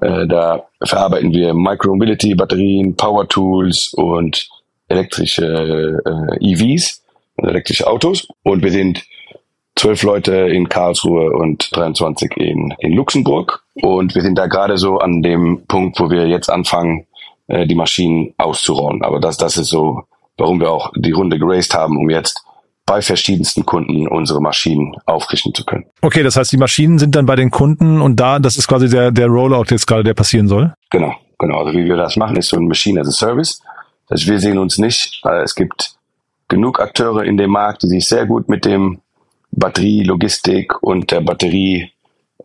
Äh, 0.02 0.28
da 0.28 0.68
verarbeiten 0.84 1.32
wir 1.32 1.54
Micromobility, 1.54 2.36
Batterien, 2.36 2.96
Power 2.96 3.28
Tools 3.28 3.94
und 3.94 4.48
elektrische 4.88 6.02
äh, 6.06 6.52
EVs, 6.52 7.04
also 7.38 7.52
elektrische 7.52 7.88
Autos. 7.88 8.28
Und 8.44 8.64
wir 8.64 8.72
sind 8.72 9.04
zwölf 9.80 10.04
Leute 10.04 10.34
in 10.34 10.68
Karlsruhe 10.68 11.32
und 11.32 11.76
23 11.76 12.36
in, 12.38 12.74
in 12.80 12.94
Luxemburg. 12.94 13.64
Und 13.76 14.14
wir 14.14 14.22
sind 14.22 14.38
da 14.38 14.48
gerade 14.48 14.78
so 14.78 14.98
an 14.98 15.22
dem 15.22 15.66
Punkt, 15.68 16.00
wo 16.00 16.10
wir 16.10 16.28
jetzt 16.28 16.50
anfangen, 16.50 17.06
äh, 17.48 17.66
die 17.66 17.76
Maschinen 17.76 18.34
auszurollen. 18.38 19.04
Aber 19.04 19.20
das, 19.20 19.38
das 19.38 19.58
ist 19.58 19.70
so, 19.70 20.04
warum 20.38 20.60
wir 20.60 20.70
auch 20.70 20.92
die 20.96 21.12
Runde 21.12 21.40
geraced 21.40 21.74
haben, 21.74 21.98
um 21.98 22.10
jetzt 22.10 22.44
bei 22.86 23.02
verschiedensten 23.02 23.66
Kunden 23.66 24.08
unsere 24.08 24.42
Maschinen 24.42 24.96
aufrichten 25.06 25.54
zu 25.54 25.64
können. 25.64 25.86
Okay, 26.02 26.24
das 26.24 26.36
heißt, 26.36 26.52
die 26.52 26.58
Maschinen 26.58 27.00
sind 27.00 27.16
dann 27.16 27.26
bei 27.26 27.36
den 27.36 27.52
Kunden 27.52 28.02
und 28.02 28.20
da, 28.20 28.40
das 28.40 28.58
ist 28.58 28.68
quasi 28.68 28.90
der, 28.90 29.12
der 29.12 29.28
Rollout 29.28 29.66
jetzt 29.70 29.86
gerade, 29.86 30.04
der 30.04 30.14
passieren 30.14 30.48
soll? 30.48 30.74
Genau, 30.90 31.14
genau. 31.38 31.60
Also 31.60 31.78
wie 31.78 31.86
wir 31.86 31.96
das 31.96 32.18
machen, 32.18 32.36
ist 32.36 32.50
so 32.50 32.58
ein 32.58 32.68
Machine 32.68 33.00
as 33.00 33.08
a 33.08 33.12
Service. 33.12 33.62
Also 34.10 34.30
wir 34.30 34.40
sehen 34.40 34.58
uns 34.58 34.78
nicht, 34.80 35.22
es 35.44 35.54
gibt 35.56 35.94
genug 36.48 36.80
Akteure 36.82 37.24
in 37.24 37.38
dem 37.38 37.52
Markt, 37.52 37.84
die 37.84 37.88
sich 37.88 38.06
sehr 38.06 38.26
gut 38.26 38.50
mit 38.50 38.66
dem 38.66 39.00
Batterielogistik 39.52 40.82
und 40.82 41.12
der 41.12 41.22
Batterie 41.22 41.92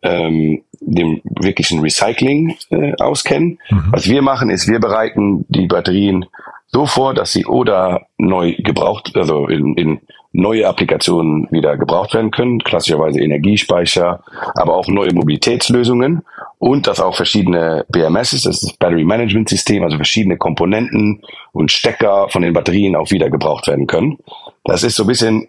ähm, 0.02 0.62
dem 0.80 1.20
wirklichen 1.24 1.80
Recycling 1.80 2.56
äh, 2.70 2.92
auskennen. 3.00 3.58
Mhm. 3.70 3.84
Was 3.90 4.08
wir 4.08 4.22
machen, 4.22 4.50
ist, 4.50 4.68
wir 4.68 4.80
bereiten 4.80 5.46
die 5.48 5.66
Batterien 5.66 6.26
so 6.66 6.86
vor, 6.86 7.14
dass 7.14 7.32
sie 7.32 7.46
oder 7.46 8.06
neu 8.18 8.54
gebraucht, 8.58 9.12
also 9.16 9.46
in, 9.46 9.74
in 9.74 10.00
neue 10.32 10.66
Applikationen 10.66 11.46
wieder 11.52 11.78
gebraucht 11.78 12.12
werden 12.14 12.32
können, 12.32 12.58
klassischerweise 12.58 13.20
Energiespeicher, 13.20 14.24
aber 14.54 14.74
auch 14.74 14.88
neue 14.88 15.14
Mobilitätslösungen 15.14 16.22
und 16.58 16.88
dass 16.88 17.00
auch 17.00 17.14
verschiedene 17.14 17.86
BMSs, 17.88 18.42
das 18.42 18.56
ist 18.56 18.64
das 18.64 18.72
Battery 18.76 19.04
Management 19.04 19.48
System, 19.48 19.84
also 19.84 19.96
verschiedene 19.96 20.36
Komponenten 20.36 21.22
und 21.52 21.70
Stecker 21.70 22.28
von 22.28 22.42
den 22.42 22.52
Batterien 22.52 22.96
auch 22.96 23.12
wieder 23.12 23.30
gebraucht 23.30 23.68
werden 23.68 23.86
können. 23.86 24.18
Das 24.64 24.82
ist 24.82 24.96
so 24.96 25.04
ein 25.04 25.08
bisschen, 25.08 25.46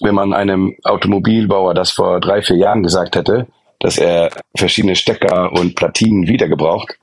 wenn 0.00 0.14
man 0.14 0.32
einem 0.32 0.76
Automobilbauer 0.84 1.74
das 1.74 1.92
vor 1.92 2.20
drei, 2.20 2.42
vier 2.42 2.56
Jahren 2.56 2.82
gesagt 2.82 3.16
hätte, 3.16 3.46
dass 3.80 3.98
er 3.98 4.30
verschiedene 4.54 4.94
Stecker 4.94 5.52
und 5.52 5.74
Platinen 5.74 6.28
wieder 6.28 6.48
gebraucht, 6.48 6.96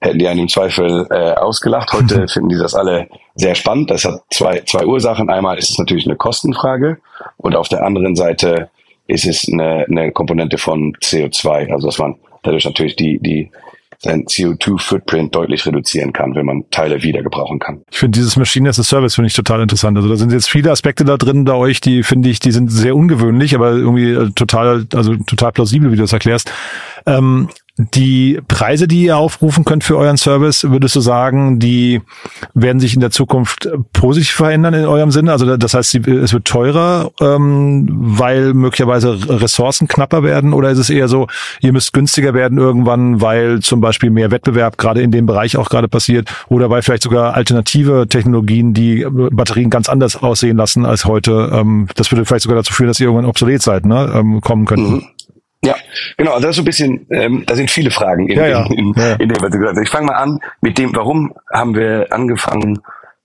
hätten 0.00 0.18
die 0.18 0.28
einen 0.28 0.40
im 0.40 0.48
Zweifel 0.48 1.06
äh, 1.10 1.32
ausgelacht. 1.34 1.92
Heute 1.92 2.26
finden 2.32 2.48
die 2.48 2.58
das 2.58 2.74
alle 2.74 3.08
sehr 3.34 3.54
spannend. 3.54 3.90
Das 3.90 4.04
hat 4.04 4.22
zwei, 4.30 4.60
zwei 4.60 4.84
Ursachen. 4.84 5.30
Einmal 5.30 5.58
ist 5.58 5.70
es 5.70 5.78
natürlich 5.78 6.06
eine 6.06 6.16
Kostenfrage 6.16 6.98
und 7.36 7.54
auf 7.54 7.68
der 7.68 7.84
anderen 7.84 8.16
Seite 8.16 8.70
ist 9.06 9.26
es 9.26 9.46
eine, 9.50 9.86
eine 9.88 10.10
Komponente 10.12 10.58
von 10.58 10.94
CO2. 10.96 11.72
Also 11.72 11.86
dass 11.86 11.98
man 11.98 12.16
dadurch 12.42 12.64
natürlich 12.64 12.96
die, 12.96 13.18
die 13.18 13.50
sein 14.02 14.24
CO2-Footprint 14.24 15.34
deutlich 15.34 15.64
reduzieren 15.64 16.12
kann, 16.12 16.34
wenn 16.34 16.44
man 16.44 16.64
Teile 16.70 17.02
wieder 17.02 17.22
gebrauchen 17.22 17.60
kann. 17.60 17.82
Ich 17.90 17.98
finde 17.98 18.18
dieses 18.18 18.36
Machine 18.36 18.68
as 18.68 18.78
a 18.78 18.82
Service 18.82 19.14
finde 19.14 19.28
ich 19.28 19.34
total 19.34 19.62
interessant. 19.62 19.96
Also 19.96 20.08
da 20.08 20.16
sind 20.16 20.32
jetzt 20.32 20.50
viele 20.50 20.72
Aspekte 20.72 21.04
da 21.04 21.16
drin 21.16 21.44
bei 21.44 21.54
euch, 21.54 21.80
die 21.80 22.02
finde 22.02 22.28
ich, 22.28 22.40
die 22.40 22.50
sind 22.50 22.70
sehr 22.70 22.96
ungewöhnlich, 22.96 23.54
aber 23.54 23.70
irgendwie 23.70 24.10
äh, 24.10 24.30
total, 24.30 24.86
also 24.94 25.14
total 25.16 25.52
plausibel, 25.52 25.92
wie 25.92 25.96
du 25.96 26.02
das 26.02 26.12
erklärst. 26.12 26.50
Ähm, 27.06 27.48
die 27.78 28.38
Preise, 28.48 28.86
die 28.86 29.04
ihr 29.04 29.16
aufrufen 29.16 29.64
könnt 29.64 29.82
für 29.82 29.96
euren 29.96 30.18
Service, 30.18 30.64
würdest 30.64 30.94
du 30.94 31.00
sagen, 31.00 31.58
die 31.58 32.02
werden 32.52 32.80
sich 32.80 32.92
in 32.92 33.00
der 33.00 33.10
Zukunft 33.10 33.66
positiv 33.94 34.32
verändern 34.32 34.74
in 34.74 34.84
eurem 34.84 35.10
Sinne? 35.10 35.32
Also 35.32 35.56
das 35.56 35.72
heißt, 35.72 35.94
es 36.06 36.32
wird 36.34 36.44
teurer, 36.44 37.10
ähm, 37.20 37.88
weil 37.90 38.52
möglicherweise 38.52 39.18
Ressourcen 39.26 39.88
knapper 39.88 40.22
werden? 40.22 40.52
Oder 40.52 40.70
ist 40.70 40.78
es 40.78 40.90
eher 40.90 41.08
so, 41.08 41.28
ihr 41.60 41.72
müsst 41.72 41.94
günstiger 41.94 42.34
werden 42.34 42.58
irgendwann, 42.58 43.22
weil 43.22 43.60
zum 43.60 43.80
Beispiel 43.80 44.10
mehr 44.10 44.30
Wettbewerb 44.30 44.76
gerade 44.76 45.00
in 45.00 45.10
dem 45.10 45.24
Bereich 45.24 45.56
auch 45.56 45.70
gerade 45.70 45.88
passiert? 45.88 46.28
Oder 46.48 46.68
weil 46.68 46.82
vielleicht 46.82 47.04
sogar 47.04 47.34
alternative 47.34 48.06
Technologien, 48.06 48.74
die 48.74 49.06
Batterien 49.08 49.70
ganz 49.70 49.88
anders 49.88 50.22
aussehen 50.22 50.58
lassen 50.58 50.84
als 50.84 51.06
heute, 51.06 51.50
ähm, 51.54 51.88
das 51.96 52.12
würde 52.12 52.26
vielleicht 52.26 52.42
sogar 52.42 52.56
dazu 52.56 52.74
führen, 52.74 52.88
dass 52.88 53.00
ihr 53.00 53.06
irgendwann 53.06 53.28
obsolet 53.28 53.62
seid, 53.62 53.86
ne? 53.86 54.12
ähm, 54.14 54.42
kommen 54.42 54.66
könnten? 54.66 54.92
Mhm. 54.92 55.06
Ja, 55.64 55.76
genau. 56.16 56.40
Das 56.40 56.50
ist 56.50 56.56
so 56.56 56.62
ein 56.62 56.66
bisschen, 56.66 57.06
ähm, 57.10 57.44
da 57.46 57.54
sind 57.54 57.70
viele 57.70 57.90
Fragen 57.90 58.28
in, 58.28 58.36
ja, 58.36 58.46
ja. 58.46 58.66
in, 58.66 58.78
in, 58.78 58.94
ja. 58.96 59.12
in 59.14 59.28
dem, 59.28 59.40
was 59.40 59.50
du 59.50 59.58
gesagt 59.58 59.76
hast. 59.76 59.84
Ich 59.84 59.90
fange 59.90 60.06
mal 60.06 60.16
an 60.16 60.40
mit 60.60 60.76
dem, 60.78 60.94
warum 60.94 61.34
haben 61.52 61.74
wir 61.74 62.08
angefangen, 62.10 62.80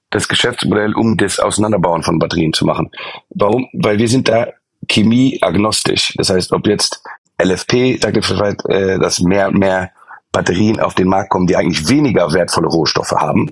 das 0.09 0.27
Geschäftsmodell 0.27 0.93
um 0.93 1.17
das 1.17 1.39
Auseinanderbauen 1.39 2.03
von 2.03 2.19
Batterien 2.19 2.53
zu 2.53 2.65
machen. 2.65 2.91
Warum? 3.29 3.67
Weil 3.73 3.97
wir 3.97 4.07
sind 4.07 4.29
da 4.29 4.47
chemieagnostisch. 4.89 6.13
Das 6.17 6.29
heißt, 6.29 6.53
ob 6.53 6.67
jetzt 6.67 7.03
LFP, 7.41 7.99
sagt 8.01 8.15
ihr 8.15 8.69
äh, 8.69 8.99
dass 8.99 9.19
mehr 9.19 9.47
und 9.47 9.57
mehr 9.57 9.91
Batterien 10.31 10.79
auf 10.79 10.93
den 10.93 11.07
Markt 11.07 11.29
kommen, 11.29 11.47
die 11.47 11.55
eigentlich 11.55 11.87
weniger 11.89 12.31
wertvolle 12.33 12.67
Rohstoffe 12.67 13.11
haben. 13.11 13.51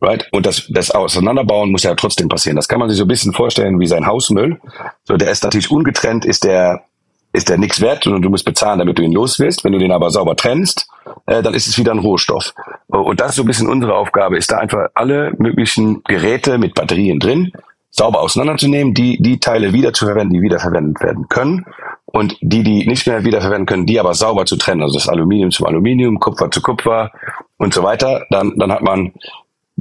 Right? 0.00 0.28
Und 0.32 0.46
das, 0.46 0.66
das 0.70 0.90
Auseinanderbauen 0.90 1.70
muss 1.70 1.82
ja 1.82 1.94
trotzdem 1.94 2.28
passieren. 2.28 2.56
Das 2.56 2.68
kann 2.68 2.78
man 2.78 2.88
sich 2.88 2.98
so 2.98 3.04
ein 3.04 3.08
bisschen 3.08 3.32
vorstellen 3.32 3.80
wie 3.80 3.86
sein 3.86 4.06
Hausmüll. 4.06 4.60
So, 5.04 5.16
der 5.16 5.30
ist 5.30 5.42
natürlich 5.42 5.70
ungetrennt, 5.70 6.24
ist 6.24 6.44
der 6.44 6.84
ist 7.32 7.48
der 7.48 7.58
nichts 7.58 7.80
wert 7.80 8.06
und 8.06 8.22
du 8.22 8.30
musst 8.30 8.44
bezahlen, 8.44 8.78
damit 8.80 8.98
du 8.98 9.02
ihn 9.02 9.12
los 9.12 9.38
wirst. 9.38 9.64
Wenn 9.64 9.72
du 9.72 9.78
den 9.78 9.92
aber 9.92 10.10
sauber 10.10 10.36
trennst, 10.36 10.88
äh, 11.26 11.42
dann 11.42 11.54
ist 11.54 11.66
es 11.66 11.78
wieder 11.78 11.92
ein 11.92 11.98
Rohstoff. 11.98 12.54
Und 12.88 13.20
das 13.20 13.30
ist 13.30 13.36
so 13.36 13.42
ein 13.42 13.46
bisschen 13.46 13.68
unsere 13.68 13.94
Aufgabe, 13.94 14.36
ist 14.36 14.50
da 14.50 14.58
einfach 14.58 14.88
alle 14.94 15.32
möglichen 15.38 16.02
Geräte 16.04 16.58
mit 16.58 16.74
Batterien 16.74 17.20
drin 17.20 17.52
sauber 17.90 18.20
auseinanderzunehmen, 18.20 18.94
die 18.94 19.20
die 19.20 19.40
Teile 19.40 19.72
wieder 19.72 19.92
zu 19.92 20.06
verwenden, 20.06 20.34
die 20.34 20.42
wiederverwendet 20.42 21.02
werden 21.02 21.28
können 21.28 21.66
und 22.06 22.36
die, 22.40 22.62
die 22.62 22.86
nicht 22.86 23.06
mehr 23.06 23.24
wiederverwenden 23.24 23.66
können, 23.66 23.86
die 23.86 23.98
aber 23.98 24.14
sauber 24.14 24.46
zu 24.46 24.56
trennen, 24.56 24.82
also 24.82 24.94
das 24.94 25.08
Aluminium 25.08 25.50
zum 25.50 25.66
Aluminium, 25.66 26.18
Kupfer 26.20 26.50
zu 26.50 26.62
Kupfer 26.62 27.10
und 27.56 27.74
so 27.74 27.82
weiter, 27.82 28.26
dann, 28.30 28.54
dann 28.56 28.72
hat 28.72 28.82
man 28.82 29.12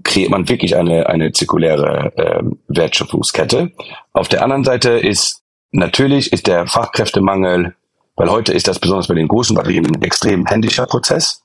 kreiert 0.04 0.32
man 0.32 0.48
wirklich 0.48 0.78
eine, 0.78 1.08
eine 1.08 1.32
zirkuläre 1.34 2.14
äh, 2.16 2.44
Wertschöpfungskette. 2.70 3.72
Auf 4.14 4.30
der 4.30 4.44
anderen 4.44 4.64
Seite 4.64 4.92
ist 4.92 5.44
Natürlich 5.72 6.34
ist 6.34 6.48
der 6.48 6.68
Fachkräftemangel, 6.68 7.76
weil 8.16 8.30
heute 8.30 8.54
ist 8.54 8.68
das 8.68 8.80
besonders 8.80 9.08
bei 9.08 9.14
den 9.14 9.28
großen 9.28 9.56
Batterien 9.56 9.86
ein 9.86 10.02
extrem 10.02 10.46
händischer 10.46 10.86
Prozess. 10.86 11.44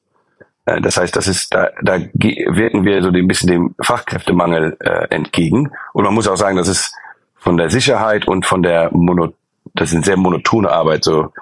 Äh, 0.67 0.81
das 0.81 0.97
heißt, 0.97 1.15
das 1.15 1.29
ist, 1.29 1.53
da, 1.55 1.69
da 1.83 1.99
wirken 1.99 2.85
wir 2.85 3.03
so 3.03 3.09
ein 3.09 3.27
bisschen 3.27 3.51
dem 3.51 3.75
Fachkräftemangel 3.81 4.77
äh, 4.81 5.09
entgegen. 5.15 5.73
Und 5.93 6.05
man 6.05 6.15
muss 6.15 6.29
auch 6.29 6.37
sagen, 6.37 6.57
das 6.57 6.69
ist 6.69 6.95
von 7.37 7.57
der 7.57 7.71
Sicherheit 7.71 8.27
und 8.27 8.47
von 8.47 8.63
der 8.63 8.91
Mono, 8.93 9.35
das 9.75 9.91
ist 9.91 9.97
eine 9.97 10.05
sehr 10.05 10.17
monotone 10.17 10.71
Arbeit, 10.71 11.05
so 11.05 11.33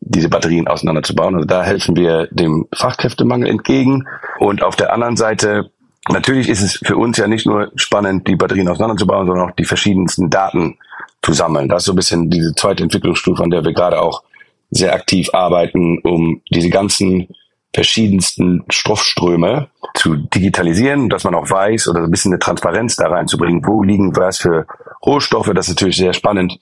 diese 0.00 0.28
Batterien 0.28 0.66
auseinanderzubauen. 0.66 1.36
Also 1.36 1.46
da 1.46 1.62
helfen 1.62 1.96
wir 1.96 2.26
dem 2.32 2.66
Fachkräftemangel 2.74 3.48
entgegen. 3.48 4.08
Und 4.38 4.62
auf 4.62 4.74
der 4.74 4.92
anderen 4.92 5.16
Seite, 5.16 5.70
natürlich 6.08 6.48
ist 6.48 6.62
es 6.62 6.80
für 6.84 6.96
uns 6.96 7.16
ja 7.16 7.26
nicht 7.26 7.46
nur 7.46 7.70
spannend, 7.76 8.26
die 8.26 8.36
Batterien 8.36 8.68
auseinanderzubauen, 8.68 9.26
sondern 9.26 9.50
auch 9.50 9.54
die 9.54 9.64
verschiedensten 9.64 10.30
Daten 10.30 10.78
zu 11.22 11.32
sammeln. 11.32 11.68
Das 11.68 11.82
ist 11.82 11.86
so 11.86 11.92
ein 11.92 11.96
bisschen 11.96 12.30
diese 12.30 12.54
zweite 12.54 12.82
Entwicklungsstufe, 12.82 13.42
an 13.42 13.50
der 13.50 13.64
wir 13.64 13.72
gerade 13.72 14.00
auch 14.00 14.22
sehr 14.70 14.94
aktiv 14.94 15.28
arbeiten, 15.32 15.98
um 15.98 16.40
diese 16.50 16.70
ganzen 16.70 17.28
verschiedensten 17.74 18.64
Stoffströme 18.68 19.68
zu 19.94 20.16
digitalisieren, 20.16 21.08
dass 21.08 21.24
man 21.24 21.34
auch 21.34 21.50
weiß 21.50 21.88
oder 21.88 22.02
ein 22.02 22.10
bisschen 22.10 22.32
eine 22.32 22.38
Transparenz 22.38 22.96
da 22.96 23.08
reinzubringen, 23.08 23.64
wo 23.66 23.82
liegen 23.82 24.14
was 24.16 24.38
für 24.38 24.66
Rohstoffe. 25.04 25.50
Das 25.54 25.68
ist 25.68 25.74
natürlich 25.74 25.96
sehr 25.96 26.12
spannend 26.12 26.58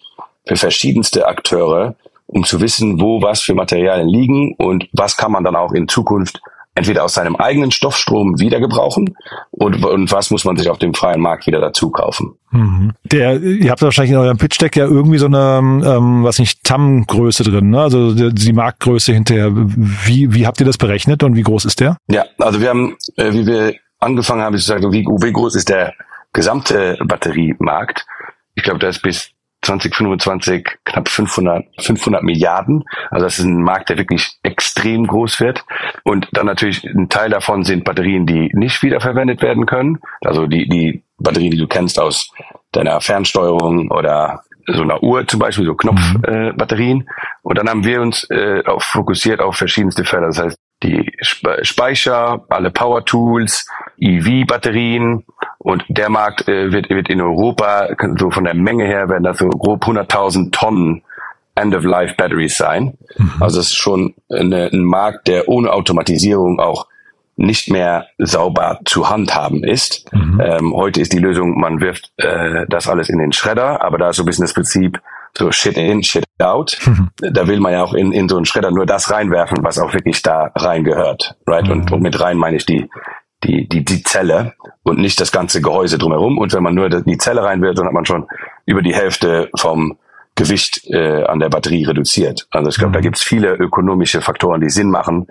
für 0.46 0.56
verschiedenste 0.56 1.26
Akteure, 1.26 1.96
um 2.26 2.44
zu 2.44 2.60
wissen, 2.60 3.00
wo 3.00 3.22
was 3.22 3.40
für 3.40 3.54
Materialien 3.54 4.08
liegen 4.08 4.54
und 4.56 4.88
was 4.92 5.16
kann 5.16 5.32
man 5.32 5.42
dann 5.42 5.56
auch 5.56 5.72
in 5.72 5.88
Zukunft 5.88 6.40
entweder 6.74 7.04
aus 7.04 7.14
seinem 7.14 7.36
eigenen 7.36 7.70
Stoffstrom 7.70 8.38
wieder 8.38 8.60
gebrauchen 8.60 9.16
und, 9.50 9.84
und 9.84 10.12
was 10.12 10.30
muss 10.30 10.44
man 10.44 10.56
sich 10.56 10.70
auf 10.70 10.78
dem 10.78 10.94
freien 10.94 11.20
Markt 11.20 11.46
wieder 11.46 11.60
dazu 11.60 11.90
kaufen. 11.90 12.36
Mhm. 12.52 12.92
Der, 13.04 13.40
ihr 13.40 13.70
habt 13.70 13.82
wahrscheinlich 13.82 14.12
in 14.12 14.18
eurem 14.18 14.38
Pitch 14.38 14.60
Deck 14.60 14.76
ja 14.76 14.84
irgendwie 14.84 15.18
so 15.18 15.26
eine, 15.26 15.58
ähm, 15.58 16.22
was 16.22 16.38
nicht, 16.38 16.64
TAM-Größe 16.64 17.42
drin, 17.42 17.70
ne? 17.70 17.80
also 17.80 18.14
die, 18.14 18.32
die 18.32 18.52
Marktgröße 18.52 19.12
hinterher. 19.12 19.50
Wie, 19.52 20.32
wie 20.32 20.46
habt 20.46 20.60
ihr 20.60 20.66
das 20.66 20.78
berechnet 20.78 21.22
und 21.22 21.34
wie 21.34 21.42
groß 21.42 21.64
ist 21.64 21.80
der? 21.80 21.96
Ja, 22.08 22.24
also 22.38 22.60
wir 22.60 22.68
haben, 22.68 22.96
äh, 23.16 23.32
wie 23.32 23.46
wir 23.46 23.74
angefangen 23.98 24.42
haben, 24.42 24.54
ich 24.54 24.62
gesagt, 24.62 24.84
wie, 24.84 25.04
wie 25.04 25.32
groß 25.32 25.56
ist 25.56 25.68
der 25.68 25.94
gesamte 26.32 26.98
Batteriemarkt? 27.04 28.06
Ich 28.54 28.62
glaube, 28.62 28.78
der 28.78 28.90
ist 28.90 29.02
bis 29.02 29.32
2025 29.62 30.66
knapp 30.84 31.08
500, 31.08 31.64
500 31.78 32.22
Milliarden. 32.22 32.84
Also 33.10 33.26
das 33.26 33.38
ist 33.38 33.44
ein 33.44 33.62
Markt, 33.62 33.90
der 33.90 33.98
wirklich 33.98 34.38
extrem 34.42 35.06
groß 35.06 35.40
wird. 35.40 35.64
Und 36.04 36.28
dann 36.32 36.46
natürlich 36.46 36.84
ein 36.84 37.08
Teil 37.08 37.30
davon 37.30 37.64
sind 37.64 37.84
Batterien, 37.84 38.26
die 38.26 38.50
nicht 38.54 38.82
wiederverwendet 38.82 39.42
werden 39.42 39.66
können. 39.66 39.98
Also 40.22 40.46
die, 40.46 40.68
die 40.68 41.02
Batterien, 41.18 41.50
die 41.50 41.58
du 41.58 41.66
kennst 41.66 41.98
aus 41.98 42.30
deiner 42.72 43.00
Fernsteuerung 43.00 43.90
oder 43.90 44.42
so 44.66 44.82
einer 44.82 45.02
Uhr 45.02 45.26
zum 45.26 45.40
Beispiel, 45.40 45.66
so 45.66 45.74
Knopfbatterien. 45.74 46.98
Mhm. 46.98 47.04
Äh, 47.04 47.40
und 47.42 47.58
dann 47.58 47.68
haben 47.68 47.84
wir 47.84 48.00
uns 48.00 48.28
äh, 48.30 48.62
auf, 48.64 48.84
fokussiert 48.84 49.40
auf 49.40 49.56
verschiedenste 49.56 50.04
Felder. 50.04 50.28
Das 50.28 50.38
heißt, 50.38 50.56
die 50.82 51.12
Speicher, 51.20 52.44
alle 52.48 52.70
Power 52.70 53.04
Tools, 53.04 53.66
EV-Batterien 53.98 55.24
und 55.58 55.84
der 55.88 56.08
Markt 56.08 56.48
äh, 56.48 56.72
wird, 56.72 56.88
wird 56.88 57.10
in 57.10 57.20
Europa, 57.20 57.88
so 58.16 58.30
von 58.30 58.44
der 58.44 58.54
Menge 58.54 58.84
her, 58.84 59.08
werden 59.08 59.24
das 59.24 59.38
so 59.38 59.48
grob 59.48 59.84
100.000 59.84 60.52
Tonnen 60.52 61.02
End-of-Life 61.60 62.14
Batteries 62.16 62.56
sein. 62.56 62.98
Mhm. 63.16 63.34
Also 63.40 63.60
es 63.60 63.68
ist 63.68 63.76
schon 63.76 64.14
eine, 64.28 64.70
ein 64.72 64.82
Markt, 64.82 65.28
der 65.28 65.48
ohne 65.48 65.72
Automatisierung 65.72 66.60
auch 66.60 66.86
nicht 67.36 67.70
mehr 67.70 68.06
sauber 68.18 68.80
zu 68.84 69.08
handhaben 69.08 69.64
ist. 69.64 70.12
Mhm. 70.12 70.40
Ähm, 70.44 70.74
heute 70.74 71.00
ist 71.00 71.12
die 71.12 71.18
Lösung, 71.18 71.58
man 71.58 71.80
wirft 71.80 72.12
äh, 72.18 72.66
das 72.68 72.86
alles 72.86 73.08
in 73.08 73.18
den 73.18 73.32
Schredder, 73.32 73.82
aber 73.82 73.96
da 73.96 74.10
ist 74.10 74.16
so 74.16 74.22
ein 74.22 74.26
bisschen 74.26 74.44
das 74.44 74.52
Prinzip, 74.52 75.00
so 75.36 75.50
shit 75.50 75.76
in, 75.78 76.02
shit 76.02 76.24
out. 76.38 76.78
Mhm. 76.84 77.08
Da 77.16 77.46
will 77.46 77.60
man 77.60 77.72
ja 77.72 77.82
auch 77.82 77.94
in, 77.94 78.12
in 78.12 78.28
so 78.28 78.36
einen 78.36 78.44
Schredder 78.44 78.70
nur 78.70 78.84
das 78.84 79.10
reinwerfen, 79.10 79.58
was 79.62 79.78
auch 79.78 79.94
wirklich 79.94 80.22
da 80.22 80.50
rein 80.54 80.84
gehört. 80.84 81.36
Right? 81.46 81.64
Mhm. 81.64 81.72
Und, 81.72 81.92
und 81.92 82.02
mit 82.02 82.20
rein 82.20 82.36
meine 82.36 82.56
ich 82.56 82.66
die, 82.66 82.90
die, 83.44 83.66
die, 83.68 83.84
die 83.84 84.02
Zelle 84.02 84.52
und 84.82 84.98
nicht 84.98 85.18
das 85.20 85.32
ganze 85.32 85.62
Gehäuse 85.62 85.96
drumherum. 85.96 86.36
Und 86.36 86.52
wenn 86.52 86.62
man 86.62 86.74
nur 86.74 86.90
die 86.90 87.18
Zelle 87.18 87.42
reinwirft, 87.42 87.78
dann 87.78 87.86
hat 87.86 87.94
man 87.94 88.04
schon 88.04 88.26
über 88.66 88.82
die 88.82 88.94
Hälfte 88.94 89.48
vom 89.56 89.96
Gewicht 90.42 90.82
äh, 90.86 91.24
an 91.24 91.40
der 91.40 91.48
Batterie 91.48 91.84
reduziert. 91.84 92.46
Also 92.50 92.70
ich 92.70 92.76
glaube, 92.76 92.90
mhm. 92.90 92.94
da 92.94 93.00
gibt 93.00 93.16
es 93.16 93.22
viele 93.22 93.54
ökonomische 93.54 94.20
Faktoren, 94.20 94.60
die 94.60 94.70
Sinn 94.70 94.90
machen, 94.90 95.26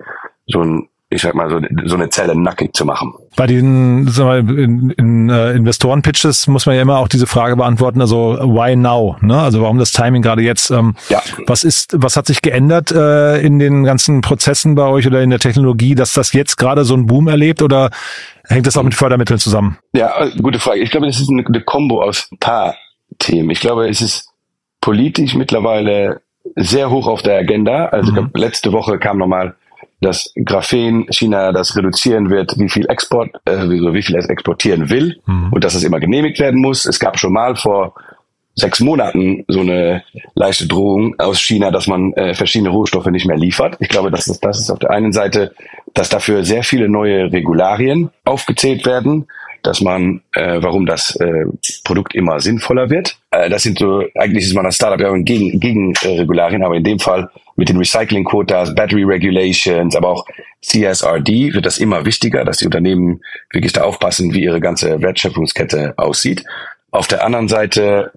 so 0.48 0.62
ein 0.62 0.89
ich 1.12 1.24
sag 1.24 1.34
mal, 1.34 1.50
so, 1.50 1.60
so 1.86 1.96
eine 1.96 2.10
Zelle 2.10 2.36
nackig 2.36 2.75
zu 2.75 2.86
machen. 2.86 3.13
Bei 3.36 3.48
den 3.48 4.08
sag 4.08 4.25
mal, 4.25 4.39
in, 4.39 4.92
in, 4.92 5.30
uh, 5.30 5.50
Investoren-Pitches 5.50 6.46
muss 6.48 6.68
man 6.68 6.75
ja 6.75 6.84
immer 6.84 7.00
auch 7.00 7.08
diese 7.08 7.25
Frage 7.25 7.56
beantworten, 7.56 8.00
also 8.00 8.38
why 8.39 8.75
now? 8.75 9.18
Ne? 9.22 9.39
Also 9.39 9.62
warum 9.62 9.80
das 9.80 9.92
Timing 9.92 10.22
gerade 10.22 10.44
jetzt? 10.44 10.70
Ähm, 10.70 10.96
ja. 11.10 11.22
Was 11.48 11.63
ist, 11.63 11.96
was 11.98 12.16
hat 12.16 12.28
sich 12.28 12.44
geändert 12.44 12.92
äh, 12.92 13.42
in 13.42 13.58
den 13.58 13.84
ganzen 13.86 14.22
Prozessen 14.22 14.75
bei 14.75 14.84
euch 14.84 15.08
oder 15.08 15.24
in 15.24 15.32
der 15.32 15.39
Technologie, 15.39 15.96
dass 15.96 16.13
das 16.13 16.32
jetzt 16.34 16.58
gerade 16.58 16.86
so 16.86 16.94
einen 16.94 17.08
Boom 17.08 17.28
erlebt 17.28 17.63
oder 17.63 17.89
hängt 18.48 18.68
das 18.68 18.78
auch 18.78 18.84
mit 18.84 18.94
Fördermitteln 18.94 19.39
zusammen? 19.39 19.80
Ja, 19.94 20.25
äh, 20.25 20.32
gute 20.39 20.60
Frage. 20.60 20.82
Ich 20.82 20.92
glaube, 20.92 21.08
das 21.08 21.20
ist 21.20 21.32
eine, 21.32 21.44
eine 21.44 21.62
Kombo 21.62 22.04
aus 22.04 22.28
ein 22.32 22.38
paar 22.38 22.75
Themen. 23.18 23.50
Ich 23.50 23.62
glaube, 23.62 23.89
es 23.89 24.01
ist 24.01 24.28
politisch 24.81 25.36
mittlerweile 25.36 26.21
sehr 26.55 26.89
hoch 26.89 27.07
auf 27.07 27.21
der 27.21 27.38
Agenda. 27.38 27.88
Also 27.88 28.12
mhm. 28.12 28.31
letzte 28.33 28.71
Woche 28.71 28.98
kam 28.98 29.17
nochmal 29.17 29.55
dass 30.01 30.33
Graphen 30.45 31.07
China 31.12 31.51
das 31.51 31.75
reduzieren 31.75 32.29
wird, 32.29 32.57
wie 32.57 32.69
viel 32.69 32.89
Export, 32.89 33.29
äh, 33.45 33.67
wie 33.67 34.01
viel 34.01 34.15
es 34.15 34.29
exportieren 34.29 34.89
will 34.89 35.19
mhm. 35.25 35.51
und 35.51 35.63
dass 35.63 35.75
es 35.75 35.83
immer 35.83 36.00
genehmigt 36.00 36.39
werden 36.39 36.62
muss. 36.62 36.86
Es 36.86 37.00
gab 37.00 37.19
schon 37.19 37.33
mal 37.33 37.55
vor 37.55 37.95
sechs 38.55 38.79
Monaten 38.79 39.45
so 39.48 39.62
eine 39.62 40.03
leichte 40.36 40.67
Drohung 40.67 41.15
aus 41.17 41.39
China, 41.39 41.71
dass 41.71 41.88
man 41.88 42.13
äh, 42.13 42.33
verschiedene 42.33 42.69
Rohstoffe 42.69 43.07
nicht 43.07 43.25
mehr 43.25 43.38
liefert. 43.38 43.77
Ich 43.79 43.89
glaube, 43.89 44.12
das 44.12 44.27
ist, 44.27 44.43
das 44.43 44.59
ist 44.59 44.69
auf 44.69 44.79
der 44.79 44.91
einen 44.91 45.13
Seite, 45.13 45.53
dass 45.93 46.09
dafür 46.09 46.43
sehr 46.43 46.63
viele 46.63 46.89
neue 46.89 47.31
Regularien 47.31 48.09
aufgezählt 48.25 48.86
werden, 48.86 49.27
dass 49.63 49.82
man, 49.82 50.22
äh, 50.34 50.62
warum 50.62 50.86
das 50.86 51.16
äh, 51.18 51.46
Produkt 51.84 52.16
immer 52.16 52.39
sinnvoller 52.39 52.89
wird. 52.89 53.18
Äh, 53.32 53.50
das 53.50 53.63
sind 53.63 53.80
so, 53.80 54.04
eigentlich 54.16 54.46
ist 54.46 54.56
man 54.56 54.66
als 54.66 54.75
Startup 54.75 55.00
ja 55.00 55.12
gegen, 55.18 55.60
gegen 55.60 55.94
äh, 56.01 56.20
Regularien, 56.20 56.63
aber 56.63 56.75
in 56.75 56.84
dem 56.84 57.00
Fall 57.00 57.30
mit 57.56 57.70
den 57.70 57.78
Recycling-Quotas, 57.78 58.75
Battery 58.75 59.04
Regulations, 59.04 59.96
aber 59.96 60.10
auch 60.10 60.25
CSRD 60.62 61.54
wird 61.54 61.66
das 61.66 61.78
immer 61.78 62.06
wichtiger, 62.06 62.46
dass 62.46 62.58
die 62.58 62.66
Unternehmen 62.66 63.22
wirklich 63.51 63.74
da 63.74 63.84
aufpassen, 63.84 64.34
wie 64.34 64.44
ihre 64.44 64.60
ganze 64.60 65.01
Wertschöpfungskette 65.01 65.94
aussieht. 65.98 66.44
Auf 66.92 67.08
der 67.08 67.24
anderen 67.25 67.48
Seite 67.48 68.12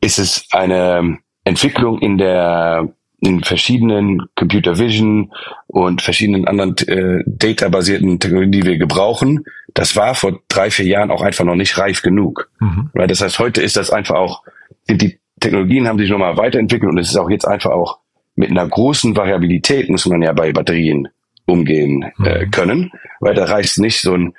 ist 0.00 0.18
es 0.18 0.46
eine 0.52 1.18
Entwicklung 1.44 1.98
in 2.00 2.18
der 2.18 2.88
in 3.20 3.42
verschiedenen 3.42 4.22
Computer 4.36 4.78
Vision 4.78 5.32
und 5.66 6.02
verschiedenen 6.02 6.46
anderen 6.46 6.76
äh, 6.86 7.24
Data-basierten 7.26 8.20
Technologien, 8.20 8.52
die 8.52 8.62
wir 8.64 8.78
gebrauchen. 8.78 9.44
Das 9.74 9.96
war 9.96 10.14
vor 10.14 10.38
drei, 10.48 10.70
vier 10.70 10.86
Jahren 10.86 11.10
auch 11.10 11.22
einfach 11.22 11.44
noch 11.44 11.56
nicht 11.56 11.78
reif 11.78 12.02
genug. 12.02 12.50
Mhm. 12.60 12.90
Weil 12.92 13.08
das 13.08 13.20
heißt, 13.20 13.38
heute 13.38 13.60
ist 13.60 13.76
das 13.76 13.90
einfach 13.90 14.14
auch, 14.14 14.42
sind 14.86 15.02
die 15.02 15.18
Technologien 15.40 15.86
haben 15.86 15.98
sich 15.98 16.10
nochmal 16.10 16.36
weiterentwickelt 16.36 16.90
und 16.90 16.98
es 16.98 17.10
ist 17.10 17.16
auch 17.16 17.30
jetzt 17.30 17.46
einfach 17.46 17.70
auch 17.70 17.98
mit 18.34 18.50
einer 18.50 18.66
großen 18.66 19.16
Variabilität 19.16 19.88
muss 19.88 20.06
man 20.06 20.22
ja 20.22 20.32
bei 20.32 20.52
Batterien 20.52 21.08
umgehen 21.46 22.12
äh, 22.24 22.44
mhm. 22.44 22.50
können, 22.50 22.92
weil 23.20 23.34
da 23.34 23.44
reicht 23.44 23.78
nicht 23.78 24.00
so 24.00 24.14
ein 24.14 24.34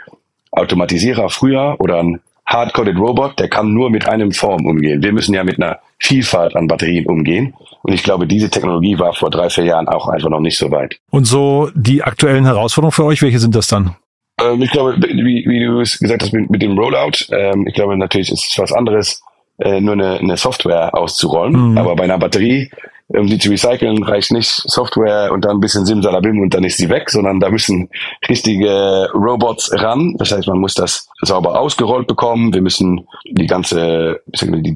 Automatisierer 0.52 1.30
früher 1.30 1.76
oder 1.80 2.00
ein 2.00 2.22
hardcoded 2.46 2.98
Robot, 2.98 3.40
der 3.40 3.50
kann 3.50 3.74
nur 3.74 3.90
mit 3.90 4.08
einem 4.08 4.32
Form 4.32 4.66
umgehen. 4.66 5.04
Wir 5.04 5.12
müssen 5.12 5.34
ja 5.34 5.44
mit 5.44 5.58
einer 5.58 5.80
Vielfalt 6.00 6.56
an 6.56 6.68
Batterien 6.68 7.06
umgehen. 7.06 7.54
Und 7.84 7.94
ich 7.94 8.04
glaube, 8.04 8.28
diese 8.28 8.50
Technologie 8.50 8.98
war 8.98 9.14
vor 9.14 9.30
drei, 9.30 9.50
vier 9.50 9.66
Jahren 9.66 9.88
auch 9.88 10.08
einfach 10.08 10.30
noch 10.30 10.40
nicht 10.40 10.58
so 10.58 10.72
weit. 10.72 11.00
Und 11.12 11.26
so 11.26 11.70
die 11.76 12.04
aktuellen 12.04 12.46
Herausforderungen 12.46 12.94
für 12.94 13.06
euch, 13.06 13.22
welche 13.22 13.40
sind 13.40 13.56
das 13.56 13.68
dann? 13.68 13.96
Ähm, 14.42 14.62
ich 14.62 14.72
glaube, 14.72 14.96
wie, 14.98 15.46
wie 15.48 15.66
du 15.66 15.82
es 15.82 16.00
gesagt 16.00 16.24
hast 16.24 16.34
mit, 16.34 16.50
mit 16.50 16.62
dem 16.62 16.78
Rollout, 16.78 17.26
ähm, 17.32 17.68
ich 17.68 17.74
glaube 17.74 17.98
natürlich 17.98 18.32
ist 18.32 18.50
es 18.50 18.58
was 18.58 18.72
anderes, 18.72 19.22
äh, 19.60 19.82
nur 19.82 19.94
eine, 19.94 20.20
eine 20.20 20.38
Software 20.38 20.96
auszurollen. 20.96 21.72
Mhm. 21.72 21.78
Aber 21.78 21.96
bei 21.96 22.06
einer 22.06 22.18
Batterie 22.18 22.70
um 23.10 23.28
die 23.28 23.40
zu 23.40 23.50
recyceln, 23.50 24.04
reicht 24.04 24.32
nicht 24.32 24.50
Software 24.50 25.32
und 25.32 25.44
dann 25.44 25.58
ein 25.58 25.60
bisschen 25.60 25.86
Simsalabim 25.86 26.40
und 26.42 26.54
dann 26.54 26.64
ist 26.64 26.78
sie 26.78 26.90
weg, 26.90 27.10
sondern 27.10 27.40
da 27.40 27.50
müssen 27.50 27.90
richtige 28.28 29.10
Robots 29.14 29.72
ran. 29.74 30.16
Das 30.20 30.32
heißt, 30.32 30.48
man 30.48 30.60
muss 30.60 30.76
das 30.76 31.10
sauber 31.22 31.60
ausgerollt 31.60 32.08
bekommen. 32.08 32.54
Wir 32.54 32.62
müssen 32.62 33.08
die 33.26 33.48
ganze, 33.48 34.22
die 34.28 34.76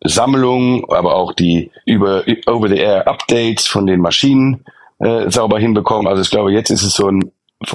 Datensammlung, 0.00 0.90
aber 0.90 1.16
auch 1.16 1.32
die 1.32 1.70
über 1.84 2.24
Over-the-Air-Updates 2.46 3.66
von 3.66 3.86
den 3.86 4.00
Maschinen 4.00 4.64
äh, 4.98 5.30
sauber 5.30 5.58
hinbekommen. 5.58 6.06
Also 6.06 6.22
ich 6.22 6.30
glaube, 6.30 6.52
jetzt 6.52 6.70
ist 6.70 6.82
es 6.82 6.94
so 6.94 7.08
ein 7.08 7.32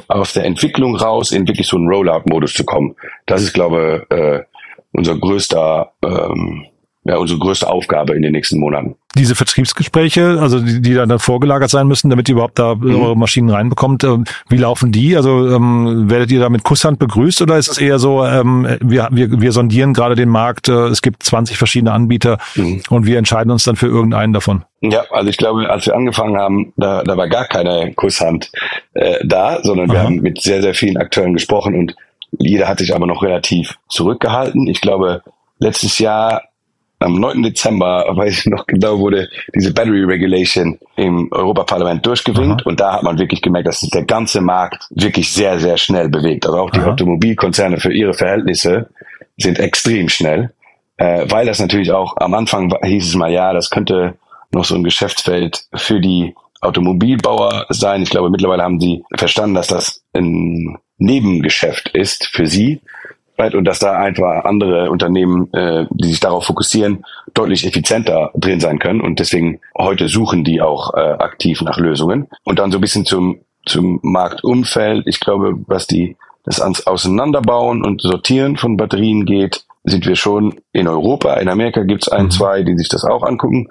aus 0.07 0.31
der 0.31 0.45
Entwicklung 0.45 0.95
raus 0.95 1.31
in 1.31 1.45
wirklich 1.45 1.67
so 1.67 1.75
einen 1.75 1.89
Rollout-Modus 1.89 2.53
zu 2.53 2.63
kommen. 2.63 2.95
Das 3.25 3.41
ist, 3.41 3.53
glaube 3.53 4.07
ich, 4.09 4.17
äh, 4.17 4.43
unser 4.93 5.17
größter 5.17 5.91
ähm, 6.05 6.65
ja, 7.05 7.17
unsere 7.17 7.37
größte 7.39 7.69
Aufgabe 7.69 8.15
in 8.15 8.21
den 8.21 8.31
nächsten 8.31 8.59
Monaten. 8.59 8.95
Diese 9.15 9.35
Vertriebsgespräche, 9.35 10.37
also 10.39 10.59
die, 10.59 10.81
die 10.81 10.93
dann 10.93 11.19
vorgelagert 11.19 11.69
sein 11.69 11.87
müssen, 11.87 12.09
damit 12.09 12.29
ihr 12.29 12.33
überhaupt 12.33 12.57
da 12.57 12.75
mhm. 12.75 12.95
eure 12.95 13.17
Maschinen 13.17 13.49
reinbekommt, 13.49 14.05
äh, 14.05 14.19
wie 14.47 14.57
laufen 14.57 14.91
die? 14.93 15.15
Also 15.17 15.49
ähm, 15.49 16.09
werdet 16.09 16.31
ihr 16.31 16.39
da 16.39 16.49
mit 16.49 16.63
Kusshand 16.63 16.99
begrüßt 16.99 17.41
oder 17.41 17.57
ist 17.57 17.67
es 17.67 17.77
eher 17.77 17.99
so, 17.99 18.25
ähm, 18.25 18.67
wir, 18.79 19.09
wir, 19.11 19.41
wir 19.41 19.51
sondieren 19.51 19.93
gerade 19.93 20.15
den 20.15 20.29
Markt, 20.29 20.69
äh, 20.69 20.87
es 20.87 21.01
gibt 21.01 21.23
20 21.23 21.57
verschiedene 21.57 21.91
Anbieter 21.91 22.37
mhm. 22.55 22.81
und 22.89 23.05
wir 23.05 23.17
entscheiden 23.17 23.51
uns 23.51 23.65
dann 23.65 23.75
für 23.75 23.87
irgendeinen 23.87 24.31
davon? 24.31 24.63
Ja, 24.79 25.03
also 25.11 25.29
ich 25.29 25.37
glaube, 25.37 25.69
als 25.69 25.85
wir 25.85 25.95
angefangen 25.95 26.37
haben, 26.37 26.73
da, 26.77 27.03
da 27.03 27.17
war 27.17 27.27
gar 27.27 27.45
keine 27.45 27.93
Kusshand 27.93 28.49
äh, 28.93 29.17
da, 29.25 29.59
sondern 29.61 29.89
wir 29.89 29.99
Aha. 29.99 30.05
haben 30.05 30.21
mit 30.21 30.41
sehr, 30.41 30.61
sehr 30.61 30.73
vielen 30.73 30.97
Akteuren 30.97 31.33
gesprochen 31.33 31.75
und 31.75 31.95
jeder 32.39 32.67
hat 32.67 32.79
sich 32.79 32.95
aber 32.95 33.05
noch 33.05 33.23
relativ 33.23 33.77
zurückgehalten. 33.89 34.67
Ich 34.67 34.81
glaube, 34.81 35.21
letztes 35.59 35.99
Jahr 35.99 36.43
am 37.03 37.19
9. 37.19 37.43
Dezember, 37.43 38.05
weiß 38.09 38.39
ich 38.39 38.45
noch 38.47 38.65
genau, 38.65 38.99
wurde 38.99 39.29
diese 39.53 39.73
Battery 39.73 40.03
Regulation 40.03 40.79
im 40.95 41.29
Europaparlament 41.31 42.05
durchgewinkt 42.05 42.61
Aha. 42.61 42.69
und 42.69 42.79
da 42.79 42.93
hat 42.93 43.03
man 43.03 43.19
wirklich 43.19 43.41
gemerkt, 43.41 43.67
dass 43.67 43.81
sich 43.81 43.89
der 43.89 44.05
ganze 44.05 44.41
Markt 44.41 44.87
wirklich 44.89 45.31
sehr, 45.31 45.59
sehr 45.59 45.77
schnell 45.77 46.09
bewegt. 46.09 46.45
Also 46.45 46.57
auch 46.59 46.69
die 46.69 46.79
Aha. 46.79 46.91
Automobilkonzerne 46.91 47.77
für 47.77 47.93
ihre 47.93 48.13
Verhältnisse 48.13 48.89
sind 49.37 49.59
extrem 49.59 50.09
schnell, 50.09 50.53
äh, 50.97 51.25
weil 51.29 51.45
das 51.45 51.59
natürlich 51.59 51.91
auch 51.91 52.15
am 52.17 52.33
Anfang 52.33 52.73
hieß 52.83 53.07
es 53.07 53.15
mal, 53.15 53.31
ja, 53.31 53.53
das 53.53 53.69
könnte 53.69 54.15
noch 54.51 54.65
so 54.65 54.75
ein 54.75 54.83
Geschäftsfeld 54.83 55.65
für 55.73 55.99
die 55.99 56.35
Automobilbauer 56.61 57.65
sein. 57.69 58.03
Ich 58.03 58.09
glaube, 58.09 58.29
mittlerweile 58.29 58.63
haben 58.63 58.79
sie 58.79 59.03
verstanden, 59.15 59.55
dass 59.55 59.67
das 59.67 60.03
ein 60.13 60.77
Nebengeschäft 60.97 61.89
ist 61.89 62.27
für 62.27 62.47
sie 62.47 62.79
und 63.37 63.65
dass 63.65 63.79
da 63.79 63.93
einfach 63.93 64.45
andere 64.45 64.91
Unternehmen, 64.91 65.51
äh, 65.53 65.85
die 65.91 66.09
sich 66.09 66.19
darauf 66.19 66.45
fokussieren, 66.45 67.03
deutlich 67.33 67.65
effizienter 67.65 68.31
drin 68.35 68.59
sein 68.59 68.79
können. 68.79 69.01
Und 69.01 69.19
deswegen 69.19 69.59
heute 69.77 70.07
suchen 70.07 70.43
die 70.43 70.61
auch 70.61 70.93
äh, 70.93 70.99
aktiv 70.99 71.61
nach 71.61 71.77
Lösungen. 71.77 72.27
Und 72.43 72.59
dann 72.59 72.71
so 72.71 72.77
ein 72.77 72.81
bisschen 72.81 73.05
zum, 73.05 73.39
zum 73.65 73.99
Marktumfeld. 74.03 75.07
Ich 75.07 75.19
glaube, 75.19 75.55
was 75.67 75.87
die 75.87 76.15
das 76.45 76.61
ans 76.61 76.85
Auseinanderbauen 76.85 77.83
und 77.83 78.01
Sortieren 78.01 78.57
von 78.57 78.77
Batterien 78.77 79.25
geht, 79.25 79.63
sind 79.83 80.05
wir 80.05 80.15
schon 80.15 80.55
in 80.71 80.87
Europa. 80.87 81.35
In 81.35 81.49
Amerika 81.49 81.83
gibt 81.83 82.03
es 82.03 82.09
ein, 82.09 82.25
mhm. 82.25 82.31
zwei, 82.31 82.63
die 82.63 82.77
sich 82.77 82.89
das 82.89 83.03
auch 83.03 83.23
angucken. 83.23 83.69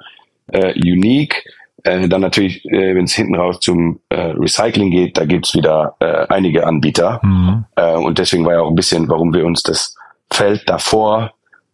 Äh, 0.49 0.75
unique. 0.75 1.45
Äh, 1.85 2.09
dann 2.09 2.21
natürlich, 2.21 2.65
äh, 2.67 2.95
wenn 2.95 3.05
es 3.05 3.15
hinten 3.15 3.35
raus 3.35 3.61
zum 3.61 4.01
äh, 4.09 4.33
Recycling 4.37 4.91
geht, 4.91 5.19
da 5.19 5.25
gibt's 5.25 5.55
wieder 5.55 5.97
äh, 6.01 6.27
einige 6.29 6.67
Anbieter. 6.67 7.21
Mhm. 7.23 7.65
Äh, 7.77 7.97
und 7.97 8.19
deswegen 8.19 8.45
war 8.45 8.55
ja 8.55 8.61
auch 8.61 8.69
ein 8.71 8.77
bisschen, 8.77 9.09
warum 9.09 9.33
wir 9.35 9.45
uns 9.45 9.63
das 9.63 9.97
Feld 10.31 10.69
davor 10.69 11.33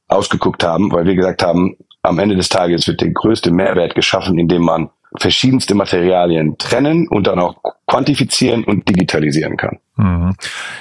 ausgeguckt 0.09 0.65
haben, 0.65 0.91
weil 0.93 1.05
wir 1.05 1.15
gesagt 1.15 1.43
haben, 1.43 1.77
am 2.03 2.19
Ende 2.19 2.37
des 2.37 2.49
Tages 2.49 2.87
wird 2.87 3.01
der 3.01 3.11
größte 3.11 3.51
Mehrwert 3.51 3.95
geschaffen, 3.95 4.39
indem 4.39 4.63
man 4.63 4.91
verschiedenste 5.19 5.75
Materialien 5.75 6.57
trennen 6.59 7.09
und 7.09 7.27
dann 7.27 7.39
auch 7.39 7.57
quantifizieren 7.87 8.65
und 8.65 8.89
digitalisieren 8.89 9.57
kann. 9.57 9.79
Mhm. 9.97 10.35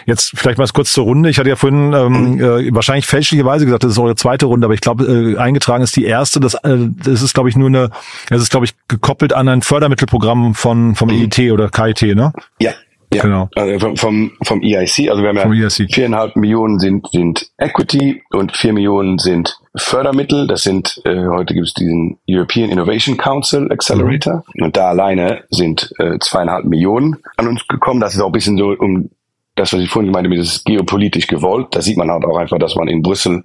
Jetzt 0.05 0.33
vielleicht 0.35 0.57
mal 0.57 0.67
kurz 0.73 0.93
zur 0.93 1.05
Runde. 1.05 1.29
Ich 1.29 1.39
hatte 1.39 1.49
ja 1.49 1.55
vorhin 1.55 1.93
ähm, 1.93 2.35
mhm. 2.35 2.39
äh, 2.39 2.75
wahrscheinlich 2.75 3.07
fälschlicherweise 3.07 3.65
gesagt, 3.65 3.83
das 3.83 3.93
ist 3.93 3.99
eure 3.99 4.15
zweite 4.15 4.45
Runde, 4.45 4.65
aber 4.65 4.73
ich 4.73 4.81
glaube, 4.81 5.05
äh, 5.05 5.37
eingetragen 5.37 5.83
ist 5.83 5.95
die 5.95 6.05
erste. 6.05 6.39
Das, 6.39 6.53
äh, 6.55 6.77
das 7.03 7.21
ist, 7.21 7.33
glaube 7.33 7.49
ich, 7.49 7.55
nur 7.55 7.69
eine, 7.69 7.89
es 8.29 8.41
ist, 8.41 8.51
glaube 8.51 8.65
ich, 8.65 8.73
gekoppelt 8.87 9.33
an 9.33 9.47
ein 9.47 9.61
Fördermittelprogramm 9.61 10.53
von 10.53 10.95
vom 10.95 11.09
mhm. 11.09 11.23
EIT 11.23 11.51
oder 11.51 11.69
KIT, 11.69 12.15
ne? 12.15 12.33
Ja, 12.59 12.71
ja, 13.13 13.21
genau. 13.21 13.49
Also 13.55 13.95
vom, 13.95 14.31
vom, 14.43 14.61
EIC, 14.61 15.09
also 15.09 15.23
wir 15.23 15.29
haben 15.29 15.53
ja 15.53 15.67
e 15.67 15.69
viereinhalb 15.69 16.35
Millionen 16.35 16.77
sind, 16.79 17.07
sind 17.09 17.49
Equity 17.57 18.21
und 18.31 18.55
vier 18.55 18.73
Millionen 18.73 19.17
sind 19.17 19.57
Fördermittel. 19.75 20.47
Das 20.47 20.63
sind, 20.63 21.01
äh, 21.05 21.25
heute 21.27 21.53
gibt 21.53 21.67
es 21.67 21.73
diesen 21.73 22.17
European 22.29 22.69
Innovation 22.69 23.15
Council 23.15 23.71
Accelerator 23.71 24.43
mhm. 24.55 24.65
und 24.65 24.77
da 24.77 24.89
alleine 24.89 25.43
sind 25.49 25.93
äh, 25.99 26.19
zweieinhalb 26.19 26.65
Millionen 26.65 27.17
an 27.37 27.47
uns 27.47 27.65
gekommen. 27.67 28.01
Das 28.01 28.13
ist 28.13 28.19
auch 28.19 28.27
ein 28.27 28.33
bisschen 28.33 28.57
so 28.57 28.75
um 28.77 29.09
das, 29.55 29.73
was 29.73 29.79
ich 29.79 29.89
vorhin 29.89 30.11
gemeinte, 30.11 30.29
mit 30.29 30.39
ist 30.39 30.65
geopolitisch 30.65 31.27
gewollt. 31.27 31.67
Da 31.71 31.81
sieht 31.81 31.97
man 31.97 32.11
halt 32.11 32.25
auch 32.25 32.37
einfach, 32.37 32.59
dass 32.59 32.75
man 32.75 32.87
in 32.87 33.01
Brüssel 33.01 33.43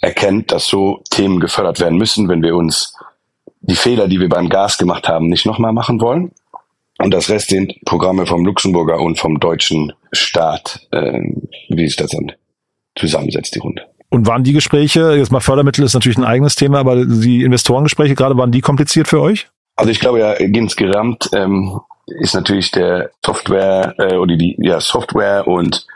erkennt, 0.00 0.52
dass 0.52 0.66
so 0.66 1.02
Themen 1.10 1.38
gefördert 1.38 1.80
werden 1.80 1.98
müssen, 1.98 2.28
wenn 2.28 2.42
wir 2.42 2.56
uns 2.56 2.96
die 3.60 3.76
Fehler, 3.76 4.08
die 4.08 4.18
wir 4.18 4.28
beim 4.28 4.48
Gas 4.48 4.78
gemacht 4.78 5.06
haben, 5.08 5.28
nicht 5.28 5.46
nochmal 5.46 5.72
machen 5.72 6.00
wollen. 6.00 6.32
Und 7.02 7.12
das 7.12 7.30
Rest 7.30 7.48
sind 7.48 7.74
Programme 7.86 8.26
vom 8.26 8.44
Luxemburger 8.44 9.00
und 9.00 9.18
vom 9.18 9.40
deutschen 9.40 9.92
Staat, 10.12 10.86
äh, 10.90 11.20
wie 11.70 11.86
sich 11.86 11.96
das 11.96 12.10
dann 12.10 12.32
zusammensetzt, 12.94 13.54
die 13.54 13.60
Runde. 13.60 13.82
Und 14.10 14.26
waren 14.26 14.44
die 14.44 14.52
Gespräche, 14.52 15.14
jetzt 15.14 15.32
mal 15.32 15.40
Fördermittel 15.40 15.84
ist 15.84 15.94
natürlich 15.94 16.18
ein 16.18 16.24
eigenes 16.24 16.56
Thema, 16.56 16.80
aber 16.80 17.06
die 17.06 17.42
Investorengespräche 17.42 18.14
gerade, 18.14 18.36
waren 18.36 18.52
die 18.52 18.60
kompliziert 18.60 19.08
für 19.08 19.20
euch? 19.20 19.48
Also 19.76 19.90
ich 19.90 20.00
glaube 20.00 20.18
ja, 20.18 20.32
insgesamt 20.32 21.30
ähm, 21.32 21.80
ist 22.06 22.34
natürlich 22.34 22.70
der 22.70 23.10
Software 23.24 23.94
äh, 23.98 24.16
oder 24.16 24.36
die 24.36 24.56
ja, 24.58 24.80
Software 24.80 25.46
und 25.46 25.86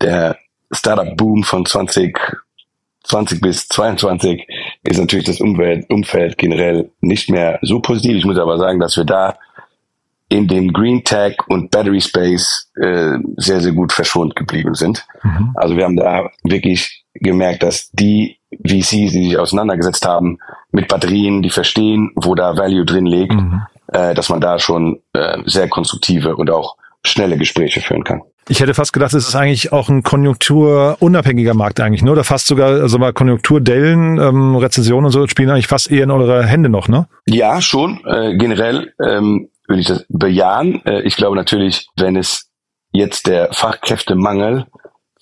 der 0.00 0.36
Startup-Boom 0.70 1.42
von 1.42 1.66
2020 1.66 3.40
bis 3.40 3.66
22 3.68 4.46
ist 4.84 4.98
natürlich 4.98 5.26
das 5.26 5.40
Umwelt, 5.40 5.90
Umfeld 5.90 6.38
generell 6.38 6.90
nicht 7.00 7.28
mehr 7.28 7.58
so 7.62 7.80
positiv. 7.80 8.18
Ich 8.18 8.24
muss 8.24 8.38
aber 8.38 8.58
sagen, 8.58 8.78
dass 8.78 8.96
wir 8.96 9.04
da 9.04 9.36
in 10.32 10.48
dem 10.48 10.72
Green 10.72 11.04
Tech 11.04 11.36
und 11.48 11.70
Battery 11.70 12.00
Space 12.00 12.70
äh, 12.80 13.18
sehr, 13.36 13.60
sehr 13.60 13.72
gut 13.72 13.92
verschont 13.92 14.34
geblieben 14.34 14.74
sind. 14.74 15.04
Mhm. 15.22 15.52
Also 15.54 15.76
wir 15.76 15.84
haben 15.84 15.96
da 15.96 16.30
wirklich 16.42 17.04
gemerkt, 17.14 17.62
dass 17.62 17.90
die 17.90 18.38
VCs, 18.66 18.88
die 18.88 19.08
sich 19.08 19.38
auseinandergesetzt 19.38 20.06
haben 20.06 20.38
mit 20.70 20.88
Batterien, 20.88 21.42
die 21.42 21.50
verstehen, 21.50 22.12
wo 22.16 22.34
da 22.34 22.56
Value 22.56 22.86
drin 22.86 23.06
liegt, 23.06 23.34
mhm. 23.34 23.62
äh, 23.88 24.14
dass 24.14 24.30
man 24.30 24.40
da 24.40 24.58
schon 24.58 25.00
äh, 25.12 25.38
sehr 25.44 25.68
konstruktive 25.68 26.34
und 26.36 26.50
auch 26.50 26.76
schnelle 27.04 27.36
Gespräche 27.36 27.80
führen 27.80 28.04
kann. 28.04 28.22
Ich 28.48 28.60
hätte 28.60 28.74
fast 28.74 28.92
gedacht, 28.92 29.14
es 29.14 29.28
ist 29.28 29.36
eigentlich 29.36 29.70
auch 29.70 29.88
ein 29.88 30.02
konjunkturunabhängiger 30.02 31.54
Markt 31.54 31.78
eigentlich, 31.80 32.02
ne? 32.02 32.10
Oder 32.10 32.24
fast 32.24 32.48
sogar, 32.48 32.80
also 32.80 32.98
mal 32.98 33.12
Konjunkturdellen, 33.12 34.18
ähm, 34.18 34.56
Rezessionen 34.56 35.06
und 35.06 35.12
so 35.12 35.26
spielen 35.28 35.50
eigentlich 35.50 35.68
fast 35.68 35.90
eher 35.90 36.04
in 36.04 36.10
eure 36.10 36.44
Hände 36.44 36.68
noch, 36.68 36.88
ne? 36.88 37.06
Ja, 37.26 37.60
schon. 37.60 38.00
Äh, 38.04 38.36
generell 38.36 38.92
ähm, 39.04 39.48
würde 39.72 39.80
ich 39.80 39.88
das 39.88 40.04
bejahen. 40.10 40.84
Äh, 40.84 41.00
ich 41.02 41.16
glaube 41.16 41.34
natürlich, 41.34 41.88
wenn 41.96 42.16
es 42.16 42.50
jetzt 42.92 43.26
der 43.26 43.52
Fachkräftemangel, 43.52 44.66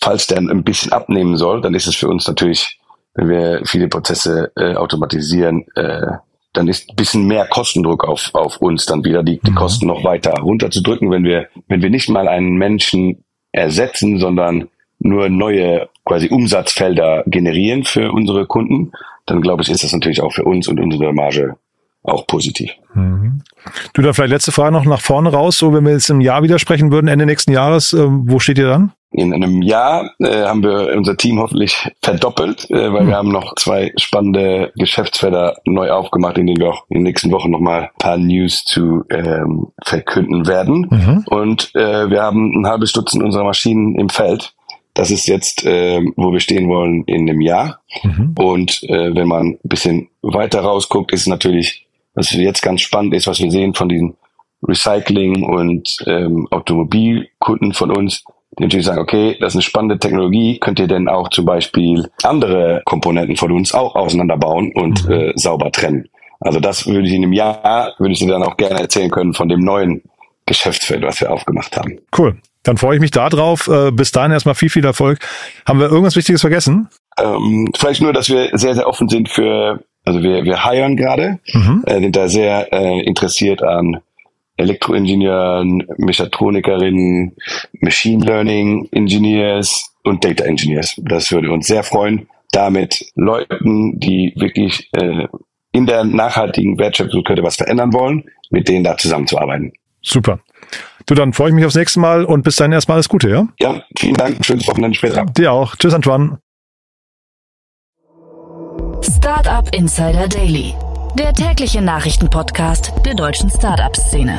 falls 0.00 0.26
der 0.26 0.38
ein 0.38 0.64
bisschen 0.64 0.92
abnehmen 0.92 1.36
soll, 1.36 1.60
dann 1.60 1.74
ist 1.74 1.86
es 1.86 1.94
für 1.94 2.08
uns 2.08 2.26
natürlich, 2.26 2.80
wenn 3.14 3.28
wir 3.28 3.62
viele 3.64 3.86
Prozesse 3.86 4.50
äh, 4.56 4.74
automatisieren, 4.74 5.66
äh, 5.76 6.06
dann 6.52 6.66
ist 6.66 6.90
ein 6.90 6.96
bisschen 6.96 7.26
mehr 7.28 7.46
Kostendruck 7.46 8.02
auf, 8.04 8.30
auf 8.32 8.56
uns 8.56 8.86
dann 8.86 9.04
wieder, 9.04 9.22
die, 9.22 9.38
die 9.38 9.52
mhm. 9.52 9.54
Kosten 9.54 9.86
noch 9.86 10.02
weiter 10.02 10.32
runterzudrücken, 10.32 11.10
wenn 11.12 11.22
wir, 11.22 11.46
wenn 11.68 11.80
wir 11.80 11.90
nicht 11.90 12.08
mal 12.08 12.26
einen 12.26 12.56
Menschen 12.56 13.24
ersetzen, 13.52 14.18
sondern 14.18 14.68
nur 14.98 15.28
neue 15.28 15.88
quasi 16.04 16.28
Umsatzfelder 16.28 17.22
generieren 17.26 17.84
für 17.84 18.10
unsere 18.10 18.46
Kunden, 18.46 18.90
dann 19.26 19.42
glaube 19.42 19.62
ich, 19.62 19.70
ist 19.70 19.84
das 19.84 19.92
natürlich 19.92 20.22
auch 20.22 20.32
für 20.32 20.44
uns 20.44 20.66
und 20.66 20.80
unsere 20.80 21.12
Marge 21.12 21.56
auch 22.02 22.26
positiv. 22.26 22.70
Mhm. 22.94 23.42
Du, 23.92 24.02
dann 24.02 24.14
vielleicht 24.14 24.32
letzte 24.32 24.52
Frage 24.52 24.72
noch 24.72 24.84
nach 24.84 25.00
vorne 25.00 25.30
raus, 25.30 25.58
so 25.58 25.72
wenn 25.72 25.84
wir 25.84 25.92
jetzt 25.92 26.10
im 26.10 26.20
Jahr 26.20 26.42
widersprechen 26.42 26.90
würden, 26.90 27.08
Ende 27.08 27.26
nächsten 27.26 27.52
Jahres, 27.52 27.92
äh, 27.92 28.06
wo 28.06 28.38
steht 28.38 28.58
ihr 28.58 28.68
dann? 28.68 28.92
In 29.12 29.34
einem 29.34 29.60
Jahr 29.60 30.12
äh, 30.20 30.44
haben 30.44 30.62
wir 30.62 30.94
unser 30.96 31.16
Team 31.16 31.40
hoffentlich 31.40 31.90
verdoppelt, 32.00 32.70
äh, 32.70 32.92
weil 32.92 33.02
mhm. 33.02 33.08
wir 33.08 33.16
haben 33.16 33.32
noch 33.32 33.54
zwei 33.56 33.92
spannende 33.96 34.72
Geschäftsfelder 34.76 35.56
neu 35.64 35.90
aufgemacht, 35.90 36.38
in 36.38 36.46
denen 36.46 36.60
wir 36.60 36.68
auch 36.70 36.84
in 36.88 36.98
den 36.98 37.02
nächsten 37.02 37.32
Wochen 37.32 37.50
nochmal 37.50 37.82
ein 37.82 37.98
paar 37.98 38.16
News 38.16 38.62
zu 38.64 39.04
ähm, 39.10 39.66
verkünden 39.84 40.46
werden. 40.46 40.86
Mhm. 40.90 41.24
Und 41.26 41.74
äh, 41.74 42.08
wir 42.08 42.22
haben 42.22 42.52
ein 42.60 42.66
halbes 42.68 42.92
Dutzend 42.92 43.22
unserer 43.24 43.44
Maschinen 43.44 43.96
im 43.96 44.08
Feld. 44.08 44.54
Das 44.94 45.10
ist 45.10 45.26
jetzt, 45.26 45.64
äh, 45.66 46.00
wo 46.16 46.32
wir 46.32 46.40
stehen 46.40 46.68
wollen 46.68 47.02
in 47.04 47.28
einem 47.28 47.40
Jahr. 47.40 47.80
Mhm. 48.04 48.34
Und 48.38 48.82
äh, 48.84 49.14
wenn 49.14 49.26
man 49.26 49.46
ein 49.46 49.58
bisschen 49.64 50.08
weiter 50.22 50.60
rausguckt, 50.60 51.12
ist 51.12 51.26
natürlich 51.26 51.86
was 52.20 52.32
jetzt 52.32 52.62
ganz 52.62 52.80
spannend 52.80 53.14
ist, 53.14 53.26
was 53.26 53.40
wir 53.40 53.50
sehen 53.50 53.74
von 53.74 53.88
diesen 53.88 54.16
Recycling- 54.62 55.42
und 55.42 55.96
ähm, 56.06 56.46
Automobilkunden 56.50 57.72
von 57.72 57.90
uns, 57.90 58.24
die 58.58 58.64
natürlich 58.64 58.86
sagen, 58.86 59.00
okay, 59.00 59.36
das 59.40 59.52
ist 59.52 59.56
eine 59.56 59.62
spannende 59.62 59.98
Technologie, 59.98 60.58
könnt 60.58 60.78
ihr 60.78 60.86
denn 60.86 61.08
auch 61.08 61.28
zum 61.30 61.44
Beispiel 61.44 62.10
andere 62.22 62.82
Komponenten 62.84 63.36
von 63.36 63.52
uns 63.52 63.72
auch 63.72 63.94
auseinanderbauen 63.94 64.72
und 64.74 65.06
mhm. 65.06 65.12
äh, 65.12 65.32
sauber 65.36 65.72
trennen. 65.72 66.08
Also 66.40 66.60
das 66.60 66.86
würde 66.86 67.06
ich 67.06 67.14
in 67.14 67.22
einem 67.22 67.32
Jahr, 67.32 67.94
würde 67.98 68.12
ich 68.12 68.18
dir 68.18 68.28
dann 68.28 68.42
auch 68.42 68.56
gerne 68.56 68.80
erzählen 68.80 69.10
können 69.10 69.34
von 69.34 69.48
dem 69.48 69.60
neuen 69.60 70.02
Geschäftsfeld, 70.46 71.02
was 71.02 71.20
wir 71.20 71.30
aufgemacht 71.30 71.76
haben. 71.76 71.98
Cool. 72.16 72.38
Dann 72.62 72.76
freue 72.76 72.96
ich 72.96 73.00
mich 73.00 73.10
da 73.10 73.28
drauf. 73.28 73.68
Äh, 73.68 73.90
bis 73.90 74.12
dahin 74.12 74.32
erstmal 74.32 74.54
viel, 74.54 74.68
viel 74.68 74.84
Erfolg. 74.84 75.18
Haben 75.66 75.80
wir 75.80 75.88
irgendwas 75.88 76.16
Wichtiges 76.16 76.40
vergessen? 76.40 76.88
Ähm, 77.18 77.70
vielleicht 77.76 78.02
nur, 78.02 78.12
dass 78.12 78.28
wir 78.28 78.50
sehr, 78.52 78.74
sehr 78.74 78.86
offen 78.86 79.08
sind 79.08 79.28
für 79.28 79.82
also 80.10 80.22
wir, 80.22 80.44
wir 80.44 80.64
hiren 80.64 80.96
gerade, 80.96 81.38
mhm. 81.52 81.84
äh, 81.86 82.00
sind 82.00 82.16
da 82.16 82.28
sehr 82.28 82.72
äh, 82.72 83.00
interessiert 83.04 83.62
an 83.62 84.00
Elektroingenieuren, 84.56 85.86
Mechatronikerinnen, 85.98 87.36
Machine 87.80 88.24
Learning 88.24 88.88
Engineers 88.92 89.94
und 90.02 90.24
Data 90.24 90.44
Engineers. 90.44 90.94
Das 90.98 91.30
würde 91.30 91.50
uns 91.50 91.66
sehr 91.66 91.82
freuen, 91.82 92.28
damit 92.52 93.06
Leuten, 93.14 93.98
die 94.00 94.34
wirklich 94.36 94.90
äh, 94.92 95.28
in 95.72 95.86
der 95.86 96.04
nachhaltigen 96.04 96.78
Wertschöpfungskette 96.78 97.42
was 97.42 97.56
verändern 97.56 97.92
wollen, 97.92 98.24
mit 98.50 98.68
denen 98.68 98.84
da 98.84 98.96
zusammenzuarbeiten. 98.96 99.72
Super. 100.02 100.40
Du, 101.06 101.14
dann 101.14 101.32
freue 101.32 101.50
ich 101.50 101.54
mich 101.54 101.64
aufs 101.64 101.76
nächste 101.76 102.00
Mal 102.00 102.24
und 102.24 102.42
bis 102.42 102.56
dahin 102.56 102.72
erstmal 102.72 102.96
alles 102.96 103.08
Gute, 103.08 103.30
ja? 103.30 103.48
Ja, 103.60 103.82
vielen 103.96 104.14
Dank. 104.14 104.44
Schönes 104.44 104.66
Wochenende 104.66 104.96
später. 104.96 105.24
Dir 105.24 105.52
auch. 105.52 105.76
Tschüss, 105.76 105.94
Antoine. 105.94 106.38
Startup 109.22 109.68
Insider 109.74 110.26
Daily, 110.28 110.72
der 111.14 111.34
tägliche 111.34 111.82
Nachrichtenpodcast 111.82 112.90
der 113.04 113.14
deutschen 113.14 113.50
Startup-Szene. 113.50 114.38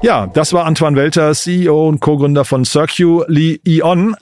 Ja, 0.00 0.26
das 0.28 0.54
war 0.54 0.64
Antoine 0.64 0.96
Welter, 0.96 1.34
CEO 1.34 1.86
und 1.88 2.00
Co-Gründer 2.00 2.46
von 2.46 2.64
Circuly 2.64 3.60
Ion. 3.64 4.16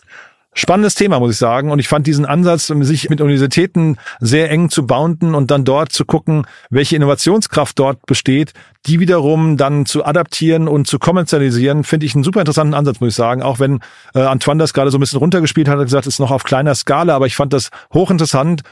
Spannendes 0.59 0.95
Thema, 0.95 1.21
muss 1.21 1.33
ich 1.33 1.37
sagen. 1.37 1.71
Und 1.71 1.81
ich 1.81 1.87
fand 1.87 2.07
diesen 2.07 2.25
Ansatz, 2.25 2.69
sich 2.69 3.11
mit 3.11 3.21
Universitäten 3.21 3.99
sehr 4.21 4.51
eng 4.51 4.71
zu 4.71 4.87
bounden 4.87 5.35
und 5.35 5.51
dann 5.51 5.67
dort 5.67 5.93
zu 5.93 6.07
gucken, 6.07 6.47
welche 6.71 6.97
Innovationskraft 6.97 7.79
dort 7.79 8.07
besteht, 8.07 8.55
die 8.87 8.99
wiederum 8.99 9.59
dann 9.59 9.85
zu 9.85 10.07
adaptieren 10.07 10.67
und 10.67 10.87
zu 10.87 10.99
kommerzialisieren, 10.99 11.85
finde 11.85 12.07
ich 12.07 12.15
einen 12.15 12.25
super 12.25 12.41
interessanten 12.41 12.73
Ansatz, 12.73 13.01
muss 13.01 13.11
ich 13.11 13.17
sagen. 13.17 13.43
Auch 13.43 13.61
wenn 13.61 13.81
äh, 14.15 14.21
Antoine 14.21 14.59
das 14.59 14.73
gerade 14.73 14.91
so 14.91 14.97
ein 14.97 15.01
bisschen 15.01 15.19
runtergespielt 15.19 15.69
hat, 15.69 15.77
hat 15.79 15.85
gesagt, 15.85 16.07
es 16.07 16.15
ist 16.15 16.21
noch 16.21 16.31
auf 16.31 16.45
kleiner 16.45 16.75
Skala, 16.75 17.15
aber 17.15 17.27
ich 17.27 17.37
fand 17.37 17.53
das 17.53 17.69
hochinteressant 17.93 18.63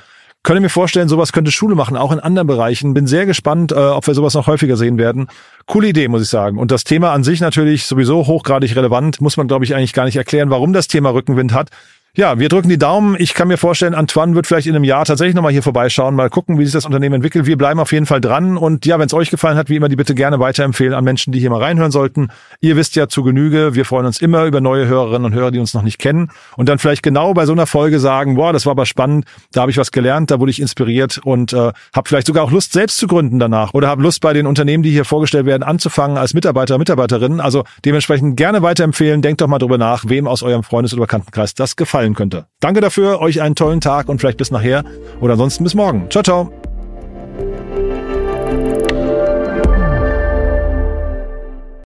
könnte 0.44 0.60
mir 0.60 0.68
vorstellen, 0.68 1.08
sowas 1.08 1.32
könnte 1.32 1.50
Schule 1.50 1.74
machen, 1.74 1.96
auch 1.96 2.12
in 2.12 2.20
anderen 2.20 2.46
Bereichen. 2.46 2.94
Bin 2.94 3.08
sehr 3.08 3.26
gespannt, 3.26 3.72
äh, 3.72 3.74
ob 3.74 4.06
wir 4.06 4.14
sowas 4.14 4.34
noch 4.34 4.46
häufiger 4.46 4.76
sehen 4.76 4.98
werden. 4.98 5.26
Coole 5.66 5.88
Idee, 5.88 6.06
muss 6.06 6.22
ich 6.22 6.28
sagen. 6.28 6.58
Und 6.58 6.70
das 6.70 6.84
Thema 6.84 7.12
an 7.12 7.24
sich 7.24 7.40
natürlich 7.40 7.86
sowieso 7.86 8.26
hochgradig 8.26 8.76
relevant. 8.76 9.20
Muss 9.20 9.36
man, 9.36 9.48
glaube 9.48 9.64
ich, 9.64 9.74
eigentlich 9.74 9.94
gar 9.94 10.04
nicht 10.04 10.16
erklären, 10.16 10.50
warum 10.50 10.72
das 10.72 10.86
Thema 10.86 11.10
Rückenwind 11.10 11.52
hat. 11.52 11.70
Ja, 12.16 12.38
wir 12.38 12.48
drücken 12.48 12.68
die 12.68 12.78
Daumen. 12.78 13.16
Ich 13.18 13.34
kann 13.34 13.48
mir 13.48 13.56
vorstellen, 13.56 13.92
Antoine 13.92 14.36
wird 14.36 14.46
vielleicht 14.46 14.68
in 14.68 14.76
einem 14.76 14.84
Jahr 14.84 15.04
tatsächlich 15.04 15.34
nochmal 15.34 15.50
hier 15.50 15.64
vorbeischauen, 15.64 16.14
mal 16.14 16.30
gucken, 16.30 16.60
wie 16.60 16.64
sich 16.64 16.72
das 16.72 16.86
Unternehmen 16.86 17.16
entwickelt. 17.16 17.46
Wir 17.46 17.58
bleiben 17.58 17.80
auf 17.80 17.90
jeden 17.90 18.06
Fall 18.06 18.20
dran. 18.20 18.56
Und 18.56 18.86
ja, 18.86 19.00
wenn 19.00 19.06
es 19.06 19.14
euch 19.14 19.30
gefallen 19.30 19.56
hat, 19.56 19.68
wie 19.68 19.74
immer, 19.74 19.88
die 19.88 19.96
bitte 19.96 20.14
gerne 20.14 20.38
weiterempfehlen 20.38 20.94
an 20.94 21.02
Menschen, 21.02 21.32
die 21.32 21.40
hier 21.40 21.50
mal 21.50 21.60
reinhören 21.60 21.90
sollten. 21.90 22.28
Ihr 22.60 22.76
wisst 22.76 22.94
ja 22.94 23.08
zu 23.08 23.24
Genüge, 23.24 23.74
wir 23.74 23.84
freuen 23.84 24.06
uns 24.06 24.20
immer 24.20 24.44
über 24.44 24.60
neue 24.60 24.86
Hörerinnen 24.86 25.24
und 25.24 25.34
Hörer, 25.34 25.50
die 25.50 25.58
uns 25.58 25.74
noch 25.74 25.82
nicht 25.82 25.98
kennen. 25.98 26.30
Und 26.56 26.68
dann 26.68 26.78
vielleicht 26.78 27.02
genau 27.02 27.34
bei 27.34 27.46
so 27.46 27.52
einer 27.52 27.66
Folge 27.66 27.98
sagen, 27.98 28.36
boah, 28.36 28.52
das 28.52 28.64
war 28.64 28.70
aber 28.70 28.86
spannend, 28.86 29.24
da 29.52 29.62
habe 29.62 29.72
ich 29.72 29.76
was 29.76 29.90
gelernt, 29.90 30.30
da 30.30 30.38
wurde 30.38 30.52
ich 30.52 30.60
inspiriert 30.60 31.18
und 31.24 31.52
äh, 31.52 31.72
habe 31.92 32.08
vielleicht 32.08 32.28
sogar 32.28 32.44
auch 32.44 32.52
Lust, 32.52 32.74
selbst 32.74 32.98
zu 32.98 33.08
gründen 33.08 33.40
danach. 33.40 33.74
Oder 33.74 33.88
habe 33.88 34.02
Lust, 34.04 34.20
bei 34.20 34.32
den 34.32 34.46
Unternehmen, 34.46 34.84
die 34.84 34.92
hier 34.92 35.04
vorgestellt 35.04 35.46
werden, 35.46 35.64
anzufangen 35.64 36.16
als 36.16 36.32
Mitarbeiter, 36.32 36.78
Mitarbeiterinnen. 36.78 37.40
Also 37.40 37.64
dementsprechend 37.84 38.36
gerne 38.36 38.62
weiterempfehlen. 38.62 39.20
Denkt 39.20 39.40
doch 39.40 39.48
mal 39.48 39.58
drüber 39.58 39.78
nach, 39.78 40.04
wem 40.06 40.28
aus 40.28 40.44
eurem 40.44 40.62
Freundes- 40.62 40.92
oder 40.92 41.02
Bekanntenkreis 41.02 41.54
das 41.54 41.74
gefallen 42.04 42.14
könnte. 42.14 42.46
Danke 42.60 42.80
dafür, 42.80 43.20
euch 43.20 43.42
einen 43.42 43.56
tollen 43.56 43.80
Tag 43.80 44.08
und 44.08 44.20
vielleicht 44.20 44.38
bis 44.38 44.50
nachher 44.50 44.84
oder 45.20 45.32
ansonsten 45.32 45.64
bis 45.64 45.74
morgen. 45.74 46.10
Ciao, 46.10 46.22
ciao. 46.22 46.50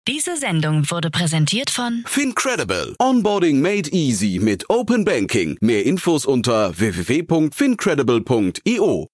Diese 0.06 0.36
Sendung 0.36 0.90
wurde 0.90 1.10
präsentiert 1.10 1.70
von 1.70 2.04
Fincredible. 2.06 2.94
Onboarding 2.98 3.58
made 3.60 3.88
easy 3.90 4.38
mit 4.40 4.68
Open 4.68 5.04
Banking. 5.04 5.56
Mehr 5.60 5.84
Infos 5.86 6.26
unter 6.26 6.78
www.fincredible.io. 6.78 9.13